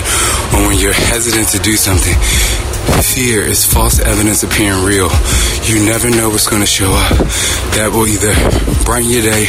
or 0.53 0.67
when 0.69 0.77
you're 0.79 0.93
hesitant 0.93 1.49
to 1.49 1.59
do 1.59 1.75
something, 1.75 2.15
fear 3.03 3.43
is 3.43 3.65
false 3.65 3.99
evidence 3.99 4.43
appearing 4.43 4.83
real. 4.83 5.09
You 5.63 5.85
never 5.85 6.09
know 6.09 6.29
what's 6.29 6.47
going 6.47 6.61
to 6.61 6.67
show 6.69 6.89
up. 6.89 7.17
That 7.77 7.91
will 7.93 8.07
either 8.07 8.33
brighten 8.85 9.09
your 9.09 9.21
day 9.21 9.45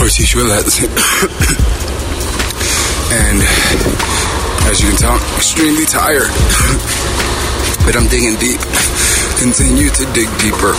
or 0.00 0.08
teach 0.08 0.34
you 0.34 0.42
a 0.42 0.48
lesson. 0.48 0.90
and 3.16 3.38
as 4.68 4.82
you 4.82 4.90
can 4.90 4.98
tell, 4.98 5.16
I'm 5.16 5.22
extremely 5.36 5.86
tired. 5.86 6.28
but 7.86 7.96
I'm 7.96 8.08
digging 8.10 8.36
deep. 8.42 8.60
Continue 9.38 9.88
to 9.88 10.04
dig 10.12 10.28
deeper. 10.42 10.74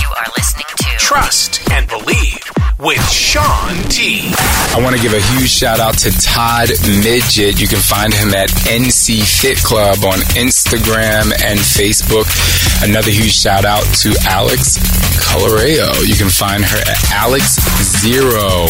You 0.00 0.08
are 0.16 0.28
listening 0.36 0.72
to 0.80 0.88
Trust 0.98 1.60
and 1.70 1.86
Believe 1.86 2.39
with 2.80 3.04
Sean 3.10 3.76
T. 3.88 4.32
I 4.72 4.80
want 4.82 4.96
to 4.96 5.02
give 5.02 5.12
a 5.12 5.20
huge 5.20 5.50
shout 5.50 5.80
out 5.80 5.98
to 5.98 6.10
Todd 6.10 6.68
Midget. 7.04 7.60
You 7.60 7.68
can 7.68 7.78
find 7.78 8.12
him 8.12 8.32
at 8.32 8.48
NC 8.64 9.20
Fit 9.20 9.58
Club 9.58 10.04
on 10.04 10.18
Instagram 10.34 11.32
and 11.44 11.60
Facebook. 11.60 12.24
Another 12.82 13.10
huge 13.10 13.34
shout 13.34 13.64
out 13.64 13.84
to 14.00 14.16
Alex 14.24 14.78
Coloreo. 15.20 15.92
You 16.06 16.16
can 16.16 16.30
find 16.30 16.64
her 16.64 16.78
at 16.78 17.10
Alex 17.12 17.60
Zero 18.00 18.64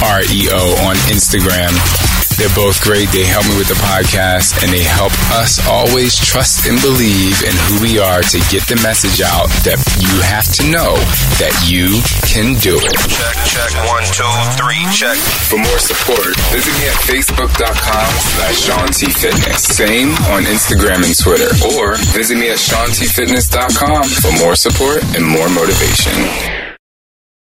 REO 0.00 0.60
on 0.88 0.96
Instagram. 1.12 2.23
They're 2.36 2.52
both 2.54 2.82
great. 2.82 3.08
They 3.14 3.22
help 3.24 3.46
me 3.46 3.54
with 3.56 3.68
the 3.70 3.78
podcast 3.86 4.58
and 4.62 4.72
they 4.74 4.82
help 4.82 5.12
us 5.38 5.62
always 5.66 6.18
trust 6.18 6.66
and 6.66 6.80
believe 6.82 7.38
in 7.46 7.54
who 7.68 7.82
we 7.82 7.98
are 8.02 8.22
to 8.22 8.38
get 8.50 8.66
the 8.66 8.78
message 8.82 9.22
out 9.22 9.46
that 9.62 9.78
you 10.02 10.10
have 10.26 10.46
to 10.58 10.62
know 10.70 10.98
that 11.38 11.54
you 11.66 12.02
can 12.26 12.58
do 12.58 12.74
it. 12.74 12.96
Check, 13.06 13.36
check, 13.46 13.72
one, 13.86 14.02
two, 14.10 14.34
three, 14.58 14.82
check. 14.90 15.16
For 15.46 15.58
more 15.62 15.78
support, 15.78 16.34
visit 16.50 16.74
me 16.82 16.90
at 16.90 16.98
facebook.com 17.06 18.08
slash 18.34 18.56
Sean 18.58 18.88
T 18.90 19.06
Fitness. 19.10 19.62
Same 19.62 20.10
on 20.34 20.42
Instagram 20.44 21.06
and 21.06 21.14
Twitter. 21.14 21.50
Or 21.78 21.94
visit 22.14 22.34
me 22.36 22.50
at 22.50 22.58
SeanTFitness.com 22.58 24.04
for 24.10 24.32
more 24.44 24.54
support 24.56 25.02
and 25.14 25.24
more 25.24 25.48
motivation. 25.50 26.63